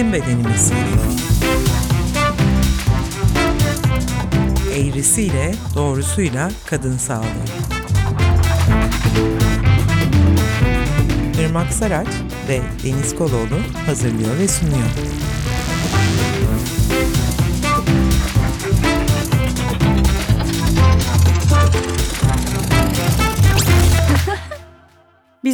[0.00, 0.72] Bizim Bedenimiz.
[4.76, 7.24] Eğrisiyle, doğrusuyla kadın sağlığı.
[11.40, 12.08] Irmak Saraç
[12.48, 14.88] ve Deniz Koloğlu hazırlıyor ve sunuyor.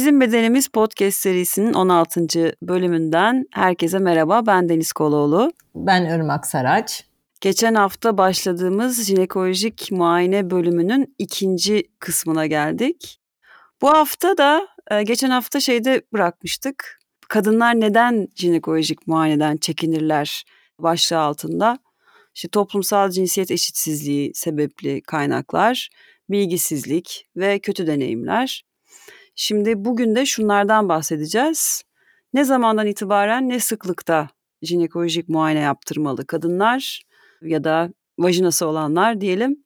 [0.07, 2.27] Bizim Bedenimiz Podcast serisinin 16.
[2.61, 4.45] bölümünden herkese merhaba.
[4.45, 5.51] Ben Deniz Koloğlu.
[5.75, 7.05] Ben Irmak Saraç.
[7.41, 13.19] Geçen hafta başladığımız jinekolojik muayene bölümünün ikinci kısmına geldik.
[13.81, 16.99] Bu hafta da e, geçen hafta şeyde bırakmıştık.
[17.29, 20.43] Kadınlar neden jinekolojik muayeneden çekinirler
[20.79, 21.79] başlığı altında.
[22.35, 25.89] İşte toplumsal cinsiyet eşitsizliği sebepli kaynaklar,
[26.29, 28.67] bilgisizlik ve kötü deneyimler.
[29.39, 31.83] Şimdi bugün de şunlardan bahsedeceğiz.
[32.33, 34.29] Ne zamandan itibaren ne sıklıkta
[34.61, 37.01] jinekolojik muayene yaptırmalı kadınlar
[37.41, 39.63] ya da vajinası olanlar diyelim.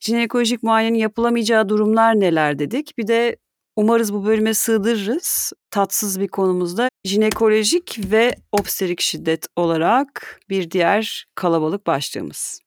[0.00, 2.98] Jinekolojik muayenenin yapılamayacağı durumlar neler dedik.
[2.98, 3.36] Bir de
[3.76, 5.52] umarız bu bölüme sığdırırız.
[5.70, 12.60] Tatsız bir konumuzda jinekolojik ve obstetrik şiddet olarak bir diğer kalabalık başlığımız.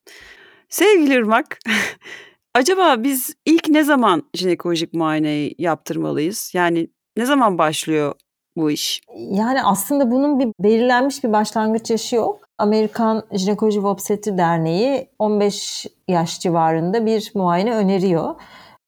[0.70, 1.60] Sevgili Irmak,
[2.54, 6.52] Acaba biz ilk ne zaman jinekolojik muayeneyi yaptırmalıyız?
[6.54, 8.14] Yani ne zaman başlıyor
[8.56, 9.02] bu iş?
[9.32, 12.40] Yani aslında bunun bir belirlenmiş bir başlangıç yaşı yok.
[12.58, 18.36] Amerikan Jinekoloji ve Obstetri Derneği 15 yaş civarında bir muayene öneriyor.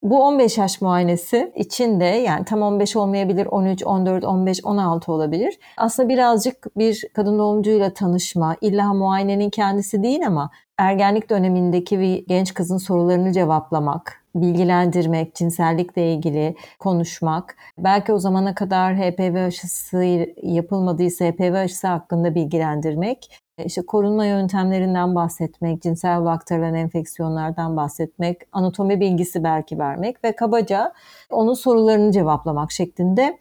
[0.03, 5.59] Bu 15 yaş muayenesi içinde yani tam 15 olmayabilir, 13, 14, 15, 16 olabilir.
[5.77, 12.53] Aslında birazcık bir kadın doğumcuyla tanışma, illa muayenenin kendisi değil ama ergenlik dönemindeki bir genç
[12.53, 20.03] kızın sorularını cevaplamak, bilgilendirmek, cinsellikle ilgili konuşmak, belki o zamana kadar HPV aşısı
[20.43, 29.43] yapılmadıysa HPV aşısı hakkında bilgilendirmek, işte korunma yöntemlerinden bahsetmek, cinsel aktarılan enfeksiyonlardan bahsetmek, anatomi bilgisi
[29.43, 30.93] belki vermek ve kabaca
[31.29, 33.37] onun sorularını cevaplamak şeklinde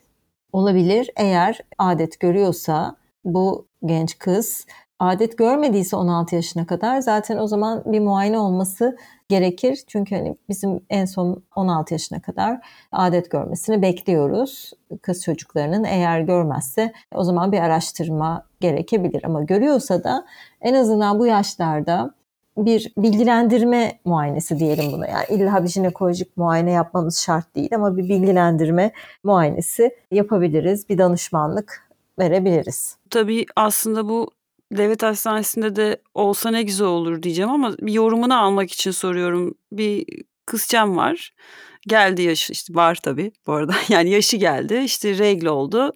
[0.53, 1.11] olabilir.
[1.17, 4.67] Eğer adet görüyorsa bu genç kız
[4.99, 8.97] adet görmediyse 16 yaşına kadar zaten o zaman bir muayene olması
[9.31, 9.81] gerekir.
[9.87, 12.61] Çünkü hani bizim en son 16 yaşına kadar
[12.93, 15.85] adet görmesini bekliyoruz kız çocuklarının.
[15.85, 20.27] Eğer görmezse o zaman bir araştırma gerekebilir ama görüyorsa da
[20.61, 22.15] en azından bu yaşlarda
[22.57, 25.07] bir bilgilendirme muayenesi diyelim buna.
[25.07, 28.93] Yani illa bir jinekolojik muayene yapmamız şart değil ama bir bilgilendirme
[29.25, 30.89] muayenesi yapabiliriz.
[30.89, 32.97] Bir danışmanlık verebiliriz.
[33.11, 34.31] Tabii aslında bu
[34.73, 39.55] devlet hastanesinde de olsa ne güzel olur diyeceğim ama bir yorumunu almak için soruyorum.
[39.73, 40.07] Bir
[40.47, 41.31] kızcam var.
[41.89, 43.75] Geldi yaşı işte var tabii bu arada.
[43.89, 44.83] Yani yaşı geldi.
[44.85, 45.93] işte regl oldu.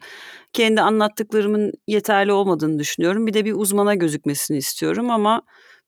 [0.53, 3.27] Kendi anlattıklarımın yeterli olmadığını düşünüyorum.
[3.27, 5.43] Bir de bir uzmana gözükmesini istiyorum ama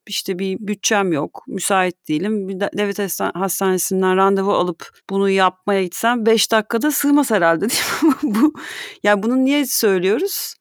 [0.07, 2.49] işte bir bütçem yok, müsait değilim.
[2.49, 8.15] Bir devlet hastanesinden randevu alıp bunu yapmaya gitsem 5 dakikada sığmaz herhalde değil mi?
[8.23, 8.53] Bu,
[9.03, 10.55] yani bunu niye söylüyoruz?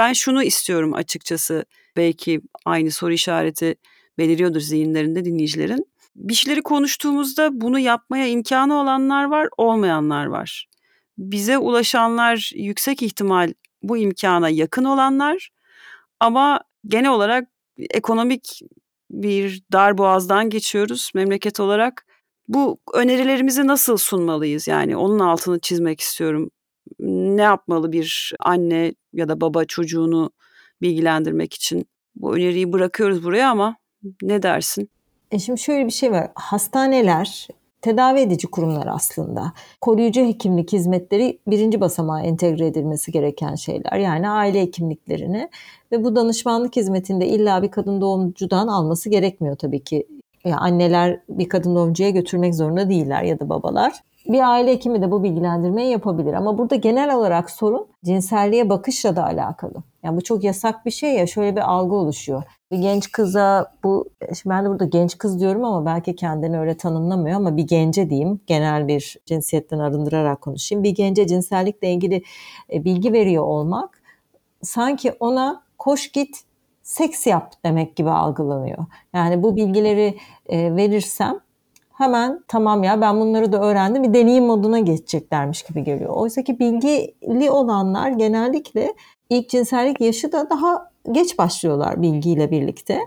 [0.00, 1.64] Ben şunu istiyorum açıkçası.
[1.96, 3.74] Belki aynı soru işareti
[4.18, 5.86] beliriyordur zihinlerinde dinleyicilerin.
[6.16, 10.68] Bir şeyleri konuştuğumuzda bunu yapmaya imkanı olanlar var, olmayanlar var.
[11.18, 13.52] Bize ulaşanlar yüksek ihtimal
[13.82, 15.50] bu imkana yakın olanlar
[16.20, 18.60] ama genel olarak ekonomik
[19.10, 22.06] bir dar boğazdan geçiyoruz memleket olarak.
[22.48, 26.50] Bu önerilerimizi nasıl sunmalıyız yani onun altını çizmek istiyorum
[26.98, 30.30] ne yapmalı bir anne ya da baba çocuğunu
[30.82, 31.86] bilgilendirmek için?
[32.14, 33.76] Bu öneriyi bırakıyoruz buraya ama
[34.22, 34.90] ne dersin?
[35.30, 36.30] E şimdi şöyle bir şey var.
[36.34, 37.48] Hastaneler
[37.82, 39.52] tedavi edici kurumlar aslında.
[39.80, 43.98] Koruyucu hekimlik hizmetleri birinci basamağa entegre edilmesi gereken şeyler.
[43.98, 45.48] Yani aile hekimliklerini
[45.92, 50.06] ve bu danışmanlık hizmetinde illa bir kadın doğumcudan alması gerekmiyor tabii ki.
[50.44, 53.92] Yani anneler bir kadın doğumcuya götürmek zorunda değiller ya da babalar
[54.28, 56.32] bir aile hekimi de bu bilgilendirmeyi yapabilir.
[56.32, 59.74] Ama burada genel olarak sorun cinselliğe bakışla da alakalı.
[60.02, 62.42] Yani bu çok yasak bir şey ya şöyle bir algı oluşuyor.
[62.70, 66.76] Bir genç kıza bu, şimdi ben de burada genç kız diyorum ama belki kendini öyle
[66.76, 68.40] tanımlamıyor ama bir gence diyeyim.
[68.46, 70.84] Genel bir cinsiyetten arındırarak konuşayım.
[70.84, 72.22] Bir gence cinsellikle ilgili
[72.72, 74.02] e, bilgi veriyor olmak
[74.62, 76.44] sanki ona koş git
[76.82, 78.78] seks yap demek gibi algılanıyor.
[79.14, 81.40] Yani bu bilgileri e, verirsem
[82.00, 86.10] hemen tamam ya ben bunları da öğrendim bir deneyim moduna geçeceklermiş gibi geliyor.
[86.10, 88.94] Oysa ki bilgili olanlar genellikle
[89.30, 92.98] ilk cinsellik yaşı da daha geç başlıyorlar bilgiyle birlikte.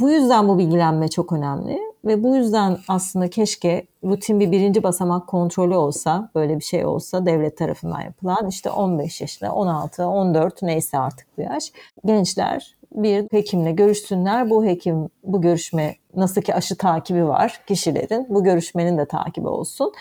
[0.00, 1.78] Bu yüzden bu bilgilenme çok önemli.
[2.04, 7.26] Ve bu yüzden aslında keşke rutin bir birinci basamak kontrolü olsa, böyle bir şey olsa
[7.26, 11.72] devlet tarafından yapılan işte 15 yaşında, 16, 14 neyse artık bu yaş.
[12.04, 14.50] Gençler bir hekimle görüşsünler.
[14.50, 18.26] Bu hekim, bu görüşme nasıl ki aşı takibi var kişilerin.
[18.28, 19.92] Bu görüşmenin de takibi olsun.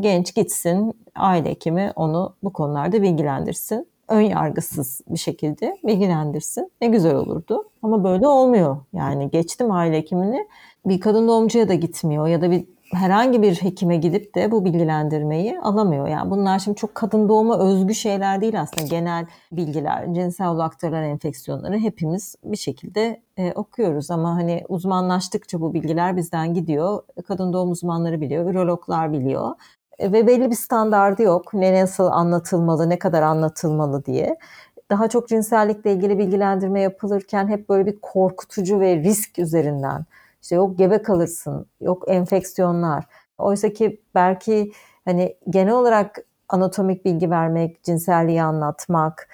[0.00, 3.86] Genç gitsin, aile hekimi onu bu konularda bilgilendirsin.
[4.08, 6.72] Ön yargısız bir şekilde bilgilendirsin.
[6.80, 7.68] Ne güzel olurdu.
[7.82, 8.76] Ama böyle olmuyor.
[8.92, 10.46] Yani geçtim aile hekimini
[10.86, 15.60] bir kadın doğumcuya da gitmiyor ya da bir herhangi bir hekime gidip de bu bilgilendirmeyi
[15.60, 16.08] alamıyor.
[16.08, 18.86] Yani bunlar şimdi çok kadın doğuma özgü şeyler değil aslında.
[18.86, 24.10] Genel bilgiler, cinsel yolu aktarılan enfeksiyonları hepimiz bir şekilde e, okuyoruz.
[24.10, 27.02] Ama hani uzmanlaştıkça bu bilgiler bizden gidiyor.
[27.28, 29.54] Kadın doğum uzmanları biliyor, ürologlar biliyor.
[29.98, 31.54] E, ve belli bir standardı yok.
[31.54, 34.36] Ne nasıl anlatılmalı, ne kadar anlatılmalı diye
[34.90, 40.04] daha çok cinsellikle ilgili bilgilendirme yapılırken hep böyle bir korkutucu ve risk üzerinden
[40.42, 43.04] işte yok gebe kalırsın, yok enfeksiyonlar.
[43.38, 44.72] Oysa ki belki
[45.04, 49.28] hani genel olarak anatomik bilgi vermek, cinselliği anlatmak,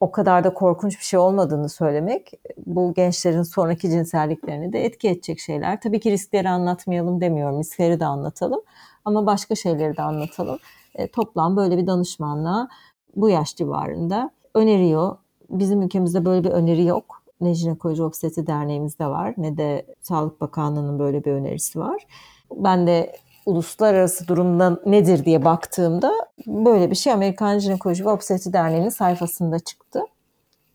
[0.00, 2.32] o kadar da korkunç bir şey olmadığını söylemek
[2.66, 5.80] bu gençlerin sonraki cinselliklerini de etki edecek şeyler.
[5.80, 8.60] Tabii ki riskleri anlatmayalım demiyorum, riskleri de anlatalım
[9.04, 10.58] ama başka şeyleri de anlatalım.
[10.94, 12.68] E, toplam böyle bir danışmanlığa
[13.16, 15.16] bu yaş civarında öneriyor.
[15.50, 20.98] Bizim ülkemizde böyle bir öneri yok ne Jinekoloji Obstetri Derneğimizde var ne de Sağlık Bakanlığı'nın
[20.98, 22.06] böyle bir önerisi var.
[22.54, 26.12] Ben de uluslararası durumda nedir diye baktığımda
[26.46, 30.02] böyle bir şey Amerikan Jinekoloji ve Obstetri Derneği'nin sayfasında çıktı.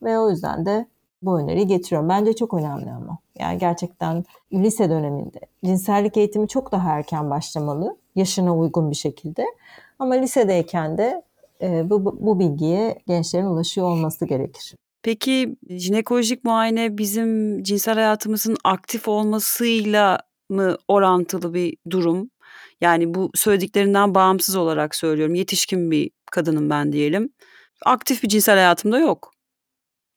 [0.04, 0.88] Ve o yüzden de
[1.22, 2.10] bu öneriyi getiriyorum.
[2.10, 3.18] Bence çok önemli ama.
[3.40, 7.98] Yani gerçekten lise döneminde cinsellik eğitimi çok daha erken başlamalı.
[8.16, 9.46] Yaşına uygun bir şekilde.
[10.00, 11.24] Ama lisedeyken de
[11.62, 14.76] e, bu, bu bilgiye gençlerin ulaşıyor olması gerekir.
[15.04, 20.20] Peki jinekolojik muayene bizim cinsel hayatımızın aktif olmasıyla
[20.50, 22.30] mı orantılı bir durum?
[22.82, 25.36] Yani bu söylediklerinden bağımsız olarak söylüyorum.
[25.36, 27.30] Yetişkin bir kadınım ben diyelim.
[27.86, 29.34] Aktif bir cinsel hayatımda yok.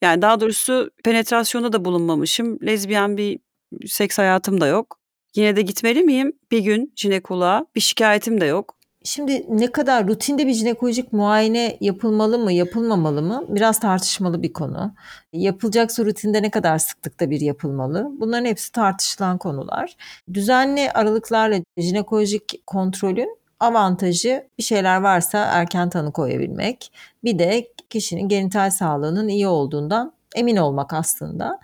[0.03, 2.59] Yani daha doğrusu penetrasyonda da bulunmamışım.
[2.67, 3.39] Lezbiyen bir
[3.87, 5.01] seks hayatım da yok.
[5.37, 6.33] Yine de gitmeli miyim?
[6.51, 8.76] Bir gün jinekoloğa bir şikayetim de yok.
[9.07, 13.45] Şimdi ne kadar rutinde bir jinekolojik muayene yapılmalı mı, yapılmamalı mı?
[13.49, 14.95] Biraz tartışmalı bir konu.
[15.33, 18.11] Yapılacaksa rutinde ne kadar sıklıkta bir yapılmalı?
[18.21, 19.97] Bunların hepsi tartışılan konular.
[20.35, 26.93] Düzenli aralıklarla jinekolojik kontrolün avantajı bir şeyler varsa erken tanı koyabilmek.
[27.25, 31.61] Bir de kişinin genital sağlığının iyi olduğundan emin olmak aslında.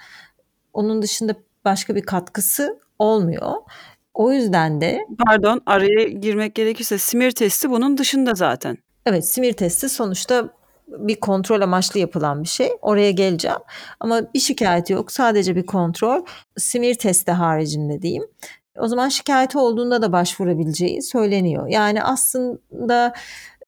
[0.73, 1.35] Onun dışında
[1.65, 3.53] başka bir katkısı olmuyor.
[4.15, 8.79] O yüzden de Pardon, araya girmek gerekirse simir testi bunun dışında zaten.
[9.07, 10.49] Evet, simir testi sonuçta
[10.89, 12.71] bir kontrol amaçlı yapılan bir şey.
[12.83, 13.59] Oraya geleceğim.
[14.01, 15.13] Ama bir şikayeti yok.
[15.13, 16.25] Sadece bir kontrol.
[16.57, 18.25] Simir testi haricinde diyeyim.
[18.79, 21.69] O zaman şikayeti olduğunda da başvurabileceği söyleniyor.
[21.69, 23.13] Yani aslında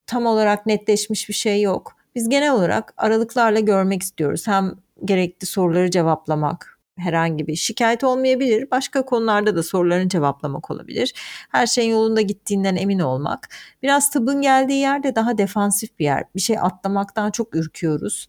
[0.06, 1.96] tam olarak netleşmiş bir şey yok.
[2.14, 4.46] Biz genel olarak aralıklarla görmek istiyoruz.
[4.46, 4.72] Hem
[5.04, 8.70] gerekli soruları cevaplamak, herhangi bir şikayet olmayabilir.
[8.70, 11.12] Başka konularda da sorularını cevaplamak olabilir.
[11.50, 13.48] Her şeyin yolunda gittiğinden emin olmak.
[13.82, 16.24] Biraz tıbbın geldiği yerde daha defansif bir yer.
[16.34, 18.28] Bir şey atlamaktan çok ürküyoruz.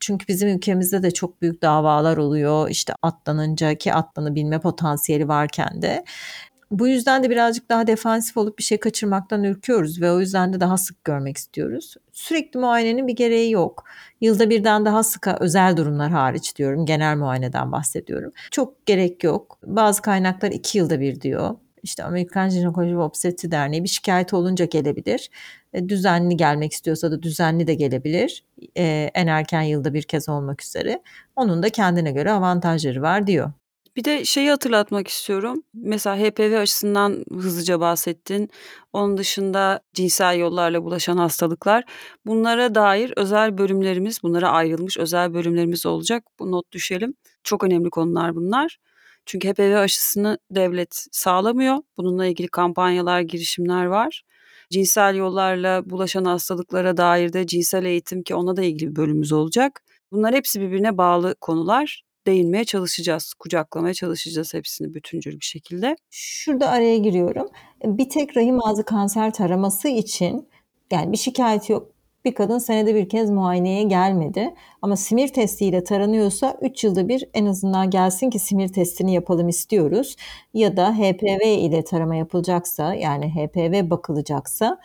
[0.00, 2.70] Çünkü bizim ülkemizde de çok büyük davalar oluyor.
[2.70, 6.04] İşte atlanınca ki atlanabilme potansiyeli varken de.
[6.70, 10.60] Bu yüzden de birazcık daha defansif olup bir şey kaçırmaktan ürküyoruz ve o yüzden de
[10.60, 11.94] daha sık görmek istiyoruz.
[12.12, 13.84] Sürekli muayenenin bir gereği yok.
[14.20, 16.86] Yılda birden daha sıka özel durumlar hariç diyorum.
[16.86, 18.32] Genel muayeneden bahsediyorum.
[18.50, 19.58] Çok gerek yok.
[19.64, 21.56] Bazı kaynaklar iki yılda bir diyor.
[21.82, 25.30] İşte Amerikan Jinekoloji ve Obstetri Derneği bir şikayet olunca gelebilir.
[25.72, 28.44] E, düzenli gelmek istiyorsa da düzenli de gelebilir.
[28.76, 31.02] E, en erken yılda bir kez olmak üzere.
[31.36, 33.52] Onun da kendine göre avantajları var diyor.
[33.98, 35.62] Bir de şeyi hatırlatmak istiyorum.
[35.74, 38.50] Mesela HPV aşısından hızlıca bahsettin.
[38.92, 41.84] Onun dışında cinsel yollarla bulaşan hastalıklar.
[42.26, 46.24] Bunlara dair özel bölümlerimiz, bunlara ayrılmış özel bölümlerimiz olacak.
[46.38, 47.14] Bu not düşelim.
[47.44, 48.78] Çok önemli konular bunlar.
[49.26, 51.76] Çünkü HPV aşısını devlet sağlamıyor.
[51.96, 54.22] Bununla ilgili kampanyalar, girişimler var.
[54.70, 59.82] Cinsel yollarla bulaşan hastalıklara dair de cinsel eğitim ki ona da ilgili bir bölümümüz olacak.
[60.12, 65.96] Bunlar hepsi birbirine bağlı konular değinmeye çalışacağız, kucaklamaya çalışacağız hepsini bütüncül bir şekilde.
[66.10, 67.48] Şurada araya giriyorum.
[67.84, 70.48] Bir tek rahim ağzı kanser taraması için
[70.90, 71.92] yani bir şikayet yok.
[72.24, 74.54] Bir kadın senede bir kez muayeneye gelmedi.
[74.82, 80.16] Ama simir testiyle taranıyorsa 3 yılda bir en azından gelsin ki simir testini yapalım istiyoruz.
[80.54, 84.78] Ya da HPV ile tarama yapılacaksa yani HPV bakılacaksa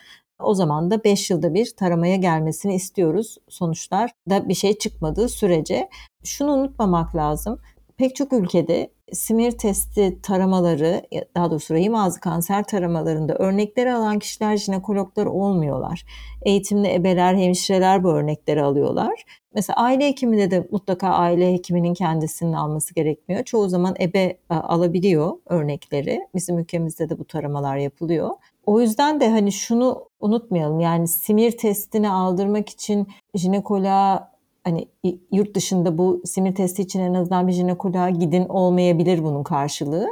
[0.44, 3.38] o zaman da 5 yılda bir taramaya gelmesini istiyoruz.
[3.50, 5.90] Sonuçlar da bir şey çıkmadığı sürece
[6.24, 7.60] şunu unutmamak lazım.
[7.98, 11.02] pek çok ülkede simir testi taramaları,
[11.36, 16.06] daha doğrusu rahim ağzı kanser taramalarında örnekleri alan kişiler jinekologlar olmuyorlar.
[16.46, 19.24] Eğitimli ebeler, hemşireler bu örnekleri alıyorlar.
[19.56, 23.44] Mesela aile hekiminde de mutlaka aile hekiminin kendisinin alması gerekmiyor.
[23.44, 26.28] Çoğu zaman ebe alabiliyor örnekleri.
[26.36, 28.30] Bizim ülkemizde de bu taramalar yapılıyor.
[28.66, 30.80] O yüzden de hani şunu unutmayalım.
[30.80, 34.88] Yani simir testini aldırmak için jinekoloğa hani
[35.32, 40.08] yurt dışında bu simir testi için en azından bir jinekoloğa gidin olmayabilir bunun karşılığı.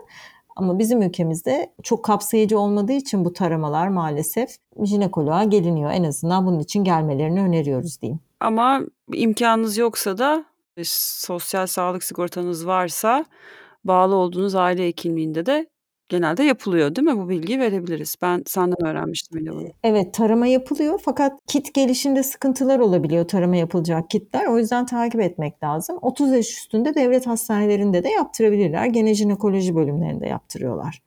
[0.55, 5.91] Ama bizim ülkemizde çok kapsayıcı olmadığı için bu taramalar maalesef jinekoloğa geliniyor.
[5.91, 8.19] En azından bunun için gelmelerini öneriyoruz diyeyim.
[8.39, 8.81] Ama
[9.13, 10.45] imkanınız yoksa da
[10.77, 13.25] e, sosyal sağlık sigortanız varsa
[13.83, 15.67] bağlı olduğunuz aile hekimliğinde de
[16.11, 17.17] genelde yapılıyor değil mi?
[17.17, 18.15] Bu bilgiyi verebiliriz.
[18.21, 19.67] Ben senden öğrenmiştim yine bunu.
[19.83, 24.45] Evet tarama yapılıyor fakat kit gelişinde sıkıntılar olabiliyor tarama yapılacak kitler.
[24.45, 25.97] O yüzden takip etmek lazım.
[26.01, 28.85] 30 yaş üstünde devlet hastanelerinde de yaptırabilirler.
[28.85, 31.01] Gene jinekoloji bölümlerinde yaptırıyorlar.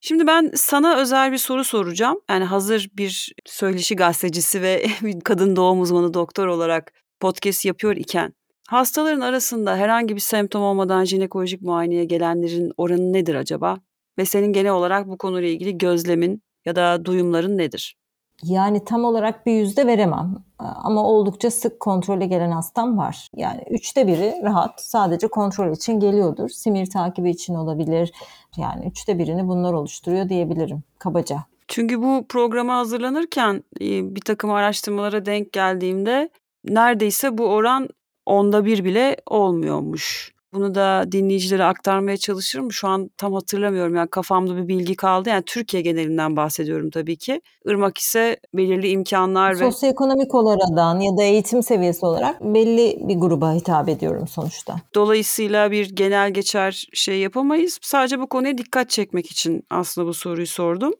[0.00, 2.20] Şimdi ben sana özel bir soru soracağım.
[2.30, 8.32] Yani hazır bir söyleşi gazetecisi ve bir kadın doğum uzmanı doktor olarak podcast yapıyor iken
[8.68, 13.78] hastaların arasında herhangi bir semptom olmadan jinekolojik muayeneye gelenlerin oranı nedir acaba?
[14.18, 17.96] Ve senin genel olarak bu konuyla ilgili gözlemin ya da duyumların nedir?
[18.42, 20.34] Yani tam olarak bir yüzde veremem.
[20.58, 23.28] Ama oldukça sık kontrole gelen hastam var.
[23.36, 26.48] Yani üçte biri rahat sadece kontrol için geliyordur.
[26.48, 28.12] Simir takibi için olabilir.
[28.56, 31.38] Yani üçte birini bunlar oluşturuyor diyebilirim kabaca.
[31.68, 36.30] Çünkü bu programa hazırlanırken bir takım araştırmalara denk geldiğimde
[36.64, 37.88] neredeyse bu oran
[38.26, 40.35] onda bir bile olmuyormuş.
[40.56, 42.72] Bunu da dinleyicilere aktarmaya çalışırım.
[42.72, 45.28] Şu an tam hatırlamıyorum yani kafamda bir bilgi kaldı.
[45.28, 47.40] Yani Türkiye genelinden bahsediyorum tabii ki.
[47.66, 49.70] Irmak ise belirli imkanlar ve...
[49.70, 54.76] Sosyoekonomik olaraktan ya da eğitim seviyesi olarak belli bir gruba hitap ediyorum sonuçta.
[54.94, 57.78] Dolayısıyla bir genel geçer şey yapamayız.
[57.82, 60.92] Sadece bu konuya dikkat çekmek için aslında bu soruyu sordum.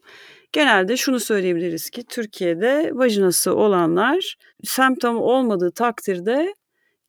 [0.51, 6.53] Genelde şunu söyleyebiliriz ki Türkiye'de vajinası olanlar semptom olmadığı takdirde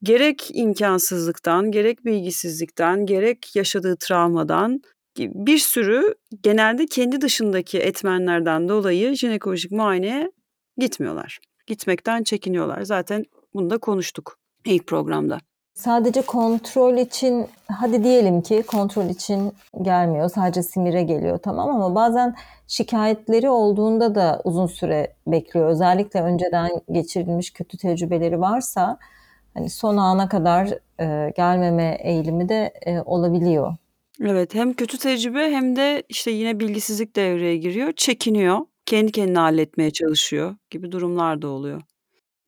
[0.02, 4.82] gerek imkansızlıktan, gerek bilgisizlikten, gerek yaşadığı travmadan
[5.18, 10.30] bir sürü genelde kendi dışındaki etmenlerden dolayı jinekolojik muayeneye
[10.76, 11.38] gitmiyorlar.
[11.66, 12.82] Gitmekten çekiniyorlar.
[12.82, 13.24] Zaten
[13.54, 15.38] bunu da konuştuk ilk programda.
[15.74, 19.52] Sadece kontrol için hadi diyelim ki kontrol için
[19.82, 20.28] gelmiyor.
[20.28, 22.34] Sadece simire geliyor tamam ama bazen
[22.66, 25.68] şikayetleri olduğunda da uzun süre bekliyor.
[25.68, 28.98] Özellikle önceden geçirilmiş kötü tecrübeleri varsa
[29.58, 30.66] hani son ana kadar
[31.00, 33.76] e, gelmeme eğilimi de e, olabiliyor.
[34.22, 37.92] Evet hem kötü tecrübe hem de işte yine bilgisizlik devreye giriyor.
[37.92, 38.58] Çekiniyor.
[38.86, 41.82] Kendi kendine halletmeye çalışıyor gibi durumlar da oluyor.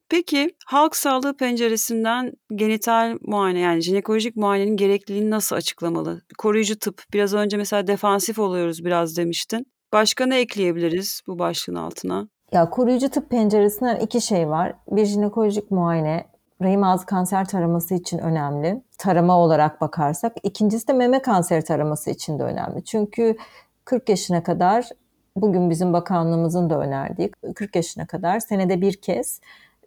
[0.09, 6.23] Peki halk sağlığı penceresinden genital muayene yani jinekolojik muayenenin gerekliliğini nasıl açıklamalı?
[6.39, 9.67] Koruyucu tıp biraz önce mesela defansif oluyoruz biraz demiştin.
[9.93, 12.29] Başka ne ekleyebiliriz bu başlığın altına?
[12.53, 14.75] Ya koruyucu tıp penceresinden iki şey var.
[14.91, 16.30] Bir jinekolojik muayene
[16.63, 18.83] rahim ağzı kanser taraması için önemli.
[18.99, 20.33] Tarama olarak bakarsak.
[20.43, 22.85] İkincisi de meme kanseri taraması için de önemli.
[22.85, 23.37] Çünkü
[23.85, 24.89] 40 yaşına kadar
[25.37, 29.41] bugün bizim bakanlığımızın da önerdiği 40 yaşına kadar senede bir kez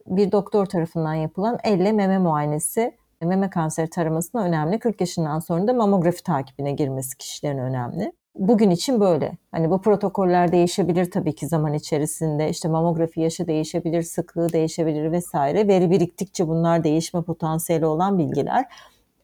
[0.08, 4.80] bir doktor tarafından yapılan elle meme muayenesi meme kanseri taramasına önemli.
[4.80, 9.38] 40 yaşından sonra da mamografi takibine girmesi kişilerin önemli bugün için böyle.
[9.52, 12.50] Hani bu protokoller değişebilir tabii ki zaman içerisinde.
[12.50, 15.68] İşte mamografi yaşı değişebilir, sıklığı değişebilir vesaire.
[15.68, 18.66] Veri biriktikçe bunlar değişme potansiyeli olan bilgiler.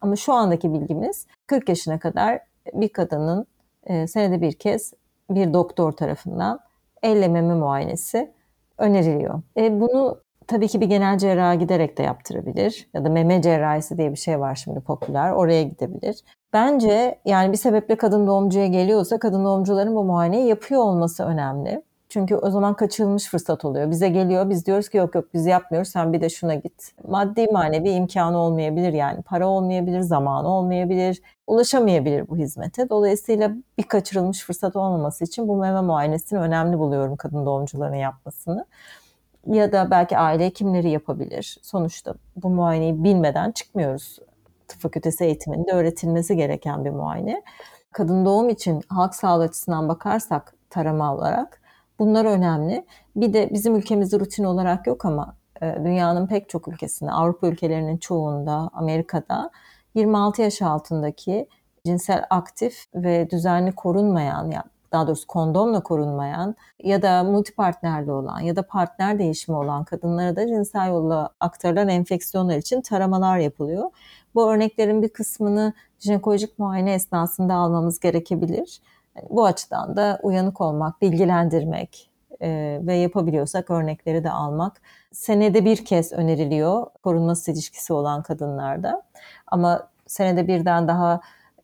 [0.01, 2.39] Ama şu andaki bilgimiz 40 yaşına kadar
[2.73, 3.45] bir kadının
[3.83, 4.93] e, senede bir kez
[5.29, 6.59] bir doktor tarafından
[7.03, 8.31] elle meme muayenesi
[8.77, 9.41] öneriliyor.
[9.57, 12.89] E, bunu tabii ki bir genel cerraha giderek de yaptırabilir.
[12.93, 15.31] Ya da meme cerrahisi diye bir şey var şimdi popüler.
[15.31, 16.23] Oraya gidebilir.
[16.53, 21.83] Bence yani bir sebeple kadın doğumcuya geliyorsa kadın doğumcuların bu muayeneyi yapıyor olması önemli.
[22.09, 23.91] Çünkü o zaman kaçırılmış fırsat oluyor.
[23.91, 26.91] Bize geliyor biz diyoruz ki yok yok biz yapmıyoruz sen bir de şuna git.
[27.07, 32.89] Maddi manevi imkanı olmayabilir yani para olmayabilir, zamanı olmayabilir, ulaşamayabilir bu hizmete.
[32.89, 38.65] Dolayısıyla bir kaçırılmış fırsat olmaması için bu meme muayenesini önemli buluyorum kadın doğumcuların yapmasını.
[39.49, 41.57] Ya da belki aile hekimleri yapabilir.
[41.61, 44.19] Sonuçta bu muayeneyi bilmeden çıkmıyoruz
[44.67, 47.43] tıp fakültesi eğitiminde öğretilmesi gereken bir muayene.
[47.91, 51.61] Kadın doğum için halk sağlığı açısından bakarsak tarama olarak
[51.99, 52.85] bunlar önemli.
[53.15, 57.97] Bir de bizim ülkemizde rutin olarak yok ama e, dünyanın pek çok ülkesinde, Avrupa ülkelerinin
[57.97, 59.51] çoğunda, Amerika'da
[59.95, 61.47] 26 yaş altındaki
[61.85, 68.55] cinsel aktif ve düzenli korunmayan yani daha doğrusu kondomla korunmayan ya da multipartnerli olan ya
[68.55, 73.91] da partner değişimi olan kadınlara da cinsel yolla aktarılan enfeksiyonlar için taramalar yapılıyor.
[74.35, 78.81] Bu örneklerin bir kısmını jinekolojik muayene esnasında almamız gerekebilir.
[79.29, 82.09] Bu açıdan da uyanık olmak, bilgilendirmek
[82.41, 84.81] e, ve yapabiliyorsak örnekleri de almak
[85.11, 89.03] senede bir kez öneriliyor korunması ilişkisi olan kadınlarda.
[89.47, 91.21] Ama senede birden daha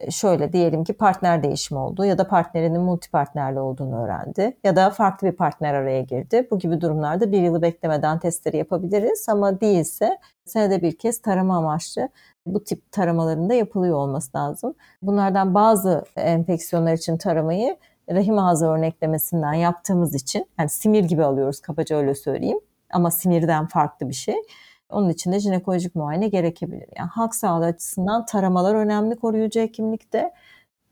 [0.10, 5.28] şöyle diyelim ki partner değişimi oldu ya da partnerinin multipartnerli olduğunu öğrendi ya da farklı
[5.28, 6.48] bir partner araya girdi.
[6.52, 12.10] Bu gibi durumlarda bir yılı beklemeden testleri yapabiliriz ama değilse senede bir kez tarama amaçlı
[12.46, 14.76] bu tip taramaların da yapılıyor olması lazım.
[15.02, 17.78] Bunlardan bazı enfeksiyonlar için taramayı
[18.12, 22.60] rahim ağzı örneklemesinden yaptığımız için yani simir gibi alıyoruz kabaca öyle söyleyeyim
[22.94, 24.36] ama sinirden farklı bir şey.
[24.90, 26.88] Onun için de jinekolojik muayene gerekebilir.
[26.98, 30.34] Yani halk sağlığı açısından taramalar önemli koruyucu hekimlikte.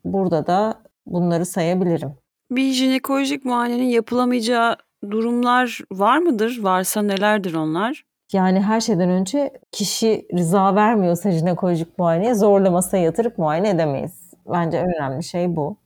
[0.06, 0.74] Burada da
[1.06, 2.14] bunları sayabilirim.
[2.52, 4.78] Bir jinekolojik muayenenin yapılamayacağı
[5.12, 6.60] durumlar var mıdır?
[6.64, 8.06] Varsa nelerdir onlar?
[8.34, 14.34] Yani her şeyden önce kişi rıza vermiyorsa jinekolojik muayeneye zorla masaya yatırıp muayene edemeyiz.
[14.52, 15.78] Bence en önemli şey bu.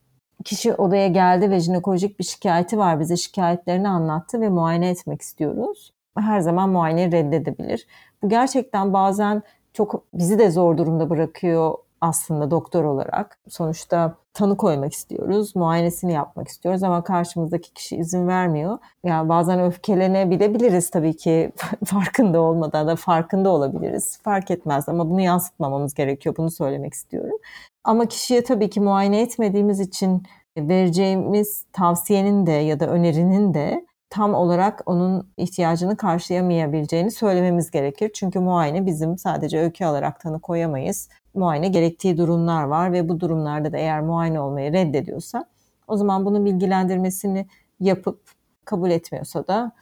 [0.44, 3.00] Kişi odaya geldi ve jinekolojik bir şikayeti var.
[3.00, 7.86] Bize şikayetlerini anlattı ve muayene etmek istiyoruz her zaman muayene reddedebilir.
[8.22, 13.38] Bu gerçekten bazen çok bizi de zor durumda bırakıyor aslında doktor olarak.
[13.48, 18.78] Sonuçta tanı koymak istiyoruz, muayenesini yapmak istiyoruz ama karşımızdaki kişi izin vermiyor.
[19.04, 21.52] Yani bazen öfkelenebilebiliriz tabii ki
[21.84, 24.18] farkında olmadan da farkında olabiliriz.
[24.22, 26.36] Fark etmez ama bunu yansıtmamamız gerekiyor.
[26.36, 27.38] Bunu söylemek istiyorum.
[27.84, 30.22] Ama kişiye tabii ki muayene etmediğimiz için
[30.58, 38.10] vereceğimiz tavsiyenin de ya da önerinin de tam olarak onun ihtiyacını karşılayamayabileceğini söylememiz gerekir.
[38.14, 41.08] Çünkü muayene bizim sadece öykü alarak tanı koyamayız.
[41.34, 45.44] Muayene gerektiği durumlar var ve bu durumlarda da eğer muayene olmayı reddediyorsa
[45.88, 47.46] o zaman bunun bilgilendirmesini
[47.80, 48.20] yapıp
[48.64, 49.72] kabul etmiyorsa da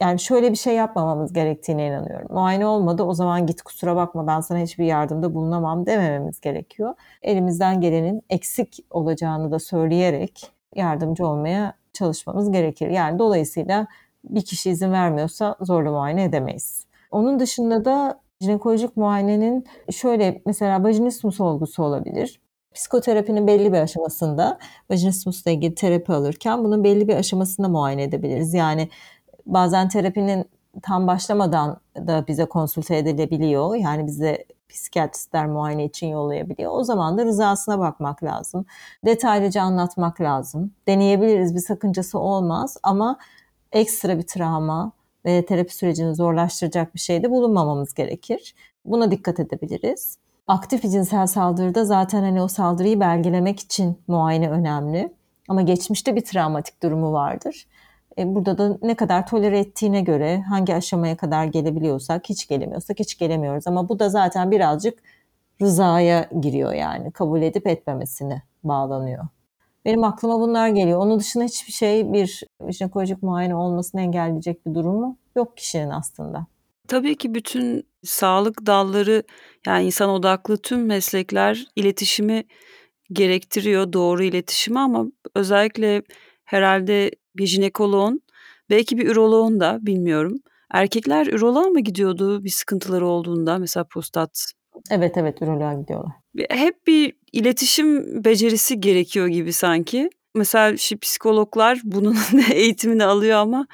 [0.00, 2.28] yani şöyle bir şey yapmamamız gerektiğine inanıyorum.
[2.30, 6.94] Muayene olmadı o zaman git kusura bakma ben sana hiçbir yardımda bulunamam demememiz gerekiyor.
[7.22, 12.88] Elimizden gelenin eksik olacağını da söyleyerek yardımcı olmaya çalışmamız gerekir.
[12.88, 13.86] Yani dolayısıyla
[14.24, 16.86] bir kişi izin vermiyorsa zorla muayene edemeyiz.
[17.10, 22.40] Onun dışında da jinekolojik muayenenin şöyle mesela vajinismus olgusu olabilir.
[22.74, 24.58] Psikoterapinin belli bir aşamasında
[24.90, 28.54] vajinismusla ilgili terapi alırken bunun belli bir aşamasında muayene edebiliriz.
[28.54, 28.88] Yani
[29.46, 30.44] bazen terapinin
[30.82, 33.74] tam başlamadan da bize konsülte edilebiliyor.
[33.74, 36.72] Yani bize psikiyatristler muayene için yollayabiliyor.
[36.72, 38.66] O zaman da rızasına bakmak lazım.
[39.04, 40.72] Detaylıca anlatmak lazım.
[40.88, 43.18] Deneyebiliriz bir sakıncası olmaz ama
[43.72, 44.92] ekstra bir travma
[45.24, 48.54] ve terapi sürecini zorlaştıracak bir şey de bulunmamamız gerekir.
[48.84, 50.18] Buna dikkat edebiliriz.
[50.46, 55.12] Aktif bir cinsel saldırıda zaten hani o saldırıyı belgelemek için muayene önemli.
[55.48, 57.66] Ama geçmişte bir travmatik durumu vardır.
[58.18, 63.18] E, burada da ne kadar tolere ettiğine göre hangi aşamaya kadar gelebiliyorsak hiç gelemiyorsak hiç
[63.18, 63.66] gelemiyoruz.
[63.66, 64.98] Ama bu da zaten birazcık
[65.62, 69.24] rızaya giriyor yani kabul edip etmemesine bağlanıyor.
[69.84, 70.98] Benim aklıma bunlar geliyor.
[70.98, 76.46] Onun dışında hiçbir şey bir jinekolojik muayene olmasını engelleyecek bir durumu yok kişinin aslında.
[76.88, 79.22] Tabii ki bütün sağlık dalları
[79.66, 82.44] yani insan odaklı tüm meslekler iletişimi
[83.12, 86.02] gerektiriyor, doğru iletişimi ama özellikle
[86.44, 88.20] herhalde bir jinekoloğun,
[88.70, 90.36] belki bir üroloğun da bilmiyorum.
[90.70, 94.52] Erkekler üroloğa mı gidiyordu bir sıkıntıları olduğunda mesela prostat?
[94.90, 96.12] Evet evet üroloğa gidiyorlar.
[96.50, 100.10] Hep bir iletişim becerisi gerekiyor gibi sanki.
[100.34, 102.16] Mesela işte psikologlar bunun
[102.52, 103.66] eğitimini alıyor ama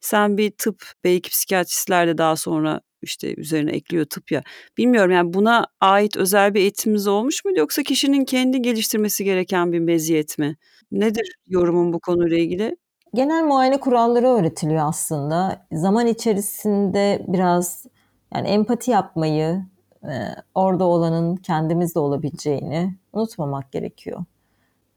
[0.00, 4.42] sen bir tıp belki psikiyatristler de daha sonra işte üzerine ekliyor tıp ya.
[4.78, 9.78] Bilmiyorum yani buna ait özel bir eğitimimiz olmuş mu yoksa kişinin kendi geliştirmesi gereken bir
[9.78, 10.56] meziyet mi?
[10.92, 12.76] Nedir yorumun bu konuyla ilgili?
[13.14, 15.66] Genel muayene kuralları öğretiliyor aslında.
[15.72, 17.86] Zaman içerisinde biraz
[18.34, 19.64] yani empati yapmayı,
[20.04, 20.12] e,
[20.54, 24.24] orada olanın kendimizde olabileceğini unutmamak gerekiyor.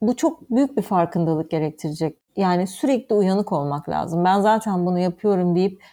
[0.02, 2.18] Bu çok büyük bir farkındalık gerektirecek.
[2.38, 4.26] Yani sürekli uyanık olmak lazım.
[4.26, 5.84] Ben zaten bunu yapıyorum deyip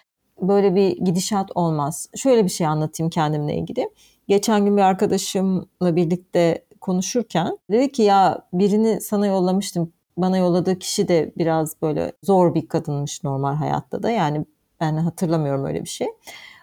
[0.43, 2.09] böyle bir gidişat olmaz.
[2.17, 3.91] Şöyle bir şey anlatayım kendimle ilgili.
[4.29, 11.09] Geçen gün bir arkadaşımla birlikte konuşurken dedi ki ya birini sana yollamıştım bana yolladığı kişi
[11.09, 14.11] de biraz böyle zor bir kadınmış normal hayatta da.
[14.11, 14.45] Yani
[14.81, 16.09] ben hatırlamıyorum öyle bir şey.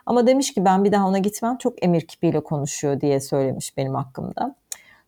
[0.06, 3.96] Ama demiş ki ben bir daha ona gitmem çok emir kipiyle konuşuyor diye söylemiş benim
[3.96, 4.56] hakkımda.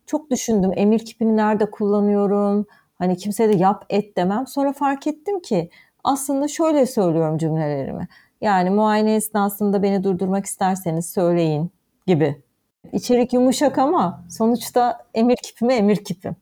[0.06, 2.66] Çok düşündüm emir kipini nerede kullanıyorum?
[2.98, 4.46] Hani kimseye de yap et demem.
[4.46, 5.70] Sonra fark ettim ki
[6.04, 8.08] aslında şöyle söylüyorum cümlelerimi.
[8.40, 11.70] Yani muayene esnasında beni durdurmak isterseniz söyleyin
[12.06, 12.42] gibi.
[12.92, 16.36] İçerik yumuşak ama sonuçta emir kipime emir kipim.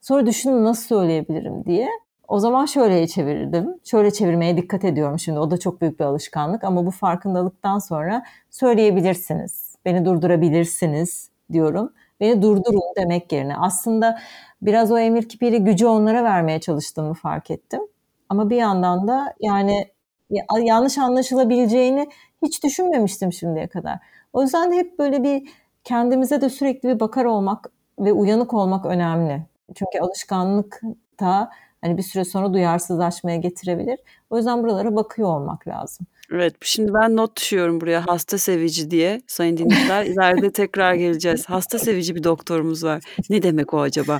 [0.00, 1.88] Sonra düşündüm nasıl söyleyebilirim diye.
[2.28, 3.74] O zaman şöyle çevirdim.
[3.84, 5.38] Şöyle çevirmeye dikkat ediyorum şimdi.
[5.38, 9.76] O da çok büyük bir alışkanlık ama bu farkındalıktan sonra söyleyebilirsiniz.
[9.84, 11.92] Beni durdurabilirsiniz diyorum.
[12.20, 13.56] Beni durdurun demek yerine.
[13.56, 14.18] Aslında
[14.62, 17.80] biraz o emir kipiri gücü onlara vermeye çalıştığımı fark ettim.
[18.28, 19.88] Ama bir yandan da yani
[20.60, 22.08] yanlış anlaşılabileceğini
[22.42, 23.98] hiç düşünmemiştim şimdiye kadar.
[24.32, 25.48] O yüzden de hep böyle bir
[25.84, 29.49] kendimize de sürekli bir bakar olmak ve uyanık olmak önemli.
[29.74, 30.80] Çünkü alışkanlık
[31.20, 33.98] da hani bir süre sonra duyarsızlaşmaya getirebilir.
[34.30, 36.06] O yüzden buralara bakıyor olmak lazım.
[36.32, 40.04] Evet, şimdi ben not düşüyorum buraya hasta sevici diye sayın dinleyiciler.
[40.06, 41.46] İleride tekrar geleceğiz.
[41.46, 43.02] Hasta sevici bir doktorumuz var.
[43.30, 44.18] Ne demek o acaba?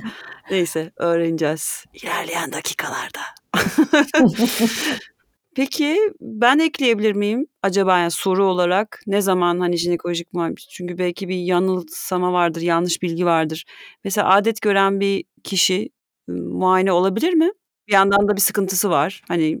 [0.51, 3.21] Neyse öğreneceğiz ilerleyen dakikalarda.
[5.55, 11.29] Peki ben ekleyebilir miyim acaba yani soru olarak ne zaman hani jinekolojik muayene çünkü belki
[11.29, 13.65] bir yanılsama vardır, yanlış bilgi vardır.
[14.03, 15.89] Mesela adet gören bir kişi
[16.27, 17.51] muayene olabilir mi?
[17.87, 19.21] Bir yandan da bir sıkıntısı var.
[19.27, 19.59] Hani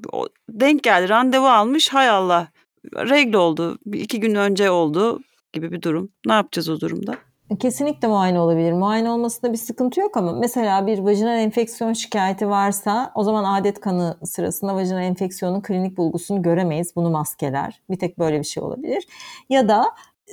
[0.49, 2.47] denk geldi, randevu almış, hay Allah
[2.95, 5.19] regl oldu, iki gün önce oldu
[5.53, 6.11] gibi bir durum.
[6.25, 7.17] Ne yapacağız o durumda?
[7.59, 8.73] Kesinlikle muayene olabilir.
[8.73, 13.79] Muayene olmasında bir sıkıntı yok ama mesela bir vajinal enfeksiyon şikayeti varsa o zaman adet
[13.79, 16.95] kanı sırasında vajinal enfeksiyonun klinik bulgusunu göremeyiz.
[16.95, 17.81] Bunu maskeler.
[17.89, 19.07] Bir tek böyle bir şey olabilir.
[19.49, 19.85] Ya da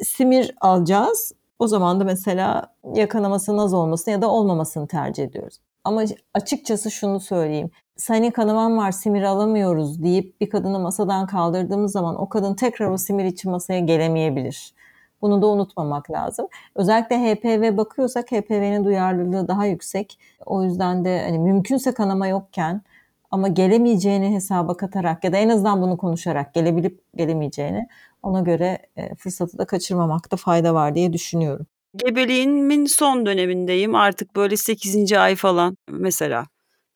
[0.03, 1.33] simir alacağız.
[1.59, 5.59] O zaman da mesela ya kanamasının az olmasını ya da olmamasını tercih ediyoruz.
[5.85, 6.05] Ama
[6.35, 7.71] açıkçası şunu söyleyeyim.
[7.97, 12.99] Senin kanaman var simir alamıyoruz deyip bir kadını masadan kaldırdığımız zaman o kadın tekrar o
[12.99, 14.75] simir için masaya gelemeyebilir.
[15.23, 16.49] Bunu da unutmamak lazım.
[16.75, 20.19] Özellikle HPV bakıyorsak HPV'nin duyarlılığı daha yüksek.
[20.47, 22.83] O yüzden de hani mümkünse kanama yokken
[23.31, 27.89] ama gelemeyeceğini hesaba katarak ya da en azından bunu konuşarak gelebilip gelemeyeceğini
[28.23, 31.67] ona göre e, fırsatı da kaçırmamakta fayda var diye düşünüyorum.
[31.97, 33.95] Gebeliğimin son dönemindeyim.
[33.95, 35.13] Artık böyle 8.
[35.13, 36.47] ay falan mesela.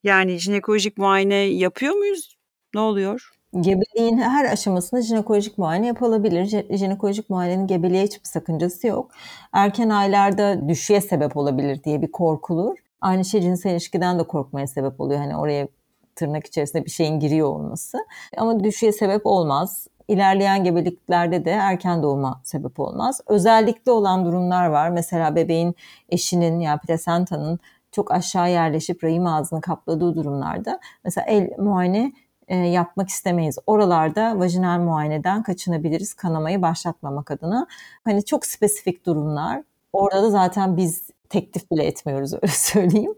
[0.03, 2.37] Yani jinekolojik muayene yapıyor muyuz?
[2.73, 3.31] Ne oluyor?
[3.61, 6.77] Gebeliğin her aşamasında jinekolojik muayene yapılabilir.
[6.77, 9.11] Jinekolojik muayenenin gebeliğe hiçbir sakıncası yok.
[9.53, 12.77] Erken aylarda düşüye sebep olabilir diye bir korkulur.
[13.01, 15.19] Aynı şey cinsel ilişkiden de korkmaya sebep oluyor.
[15.19, 15.67] Hani oraya
[16.15, 17.97] tırnak içerisinde bir şeyin giriyor olması.
[18.37, 19.87] Ama düşüye sebep olmaz.
[20.07, 23.21] İlerleyen gebeliklerde de erken doğuma sebep olmaz.
[23.27, 24.89] Özellikle olan durumlar var.
[24.89, 25.75] Mesela bebeğin
[26.09, 27.59] eşinin yani plasentanın
[27.91, 32.13] çok aşağı yerleşip rahim ağzını kapladığı durumlarda mesela el muayene
[32.47, 33.57] e, yapmak istemeyiz.
[33.67, 37.67] Oralarda vajinal muayeneden kaçınabiliriz kanamayı başlatmamak adına.
[38.03, 39.63] Hani çok spesifik durumlar.
[39.93, 43.15] Orada da zaten biz teklif bile etmiyoruz öyle söyleyeyim.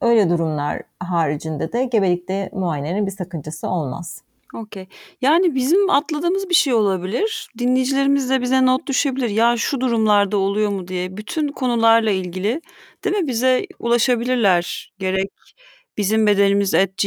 [0.00, 4.22] Öyle durumlar haricinde de gebelikte muayenenin bir sakıncası olmaz.
[4.54, 4.86] Okey.
[5.20, 7.48] Yani bizim atladığımız bir şey olabilir.
[7.58, 9.28] Dinleyicilerimiz de bize not düşebilir.
[9.28, 11.16] Ya şu durumlarda oluyor mu diye.
[11.16, 12.60] Bütün konularla ilgili
[13.04, 14.92] değil mi bize ulaşabilirler.
[14.98, 15.30] Gerek
[15.96, 16.98] bizim bedenimiz at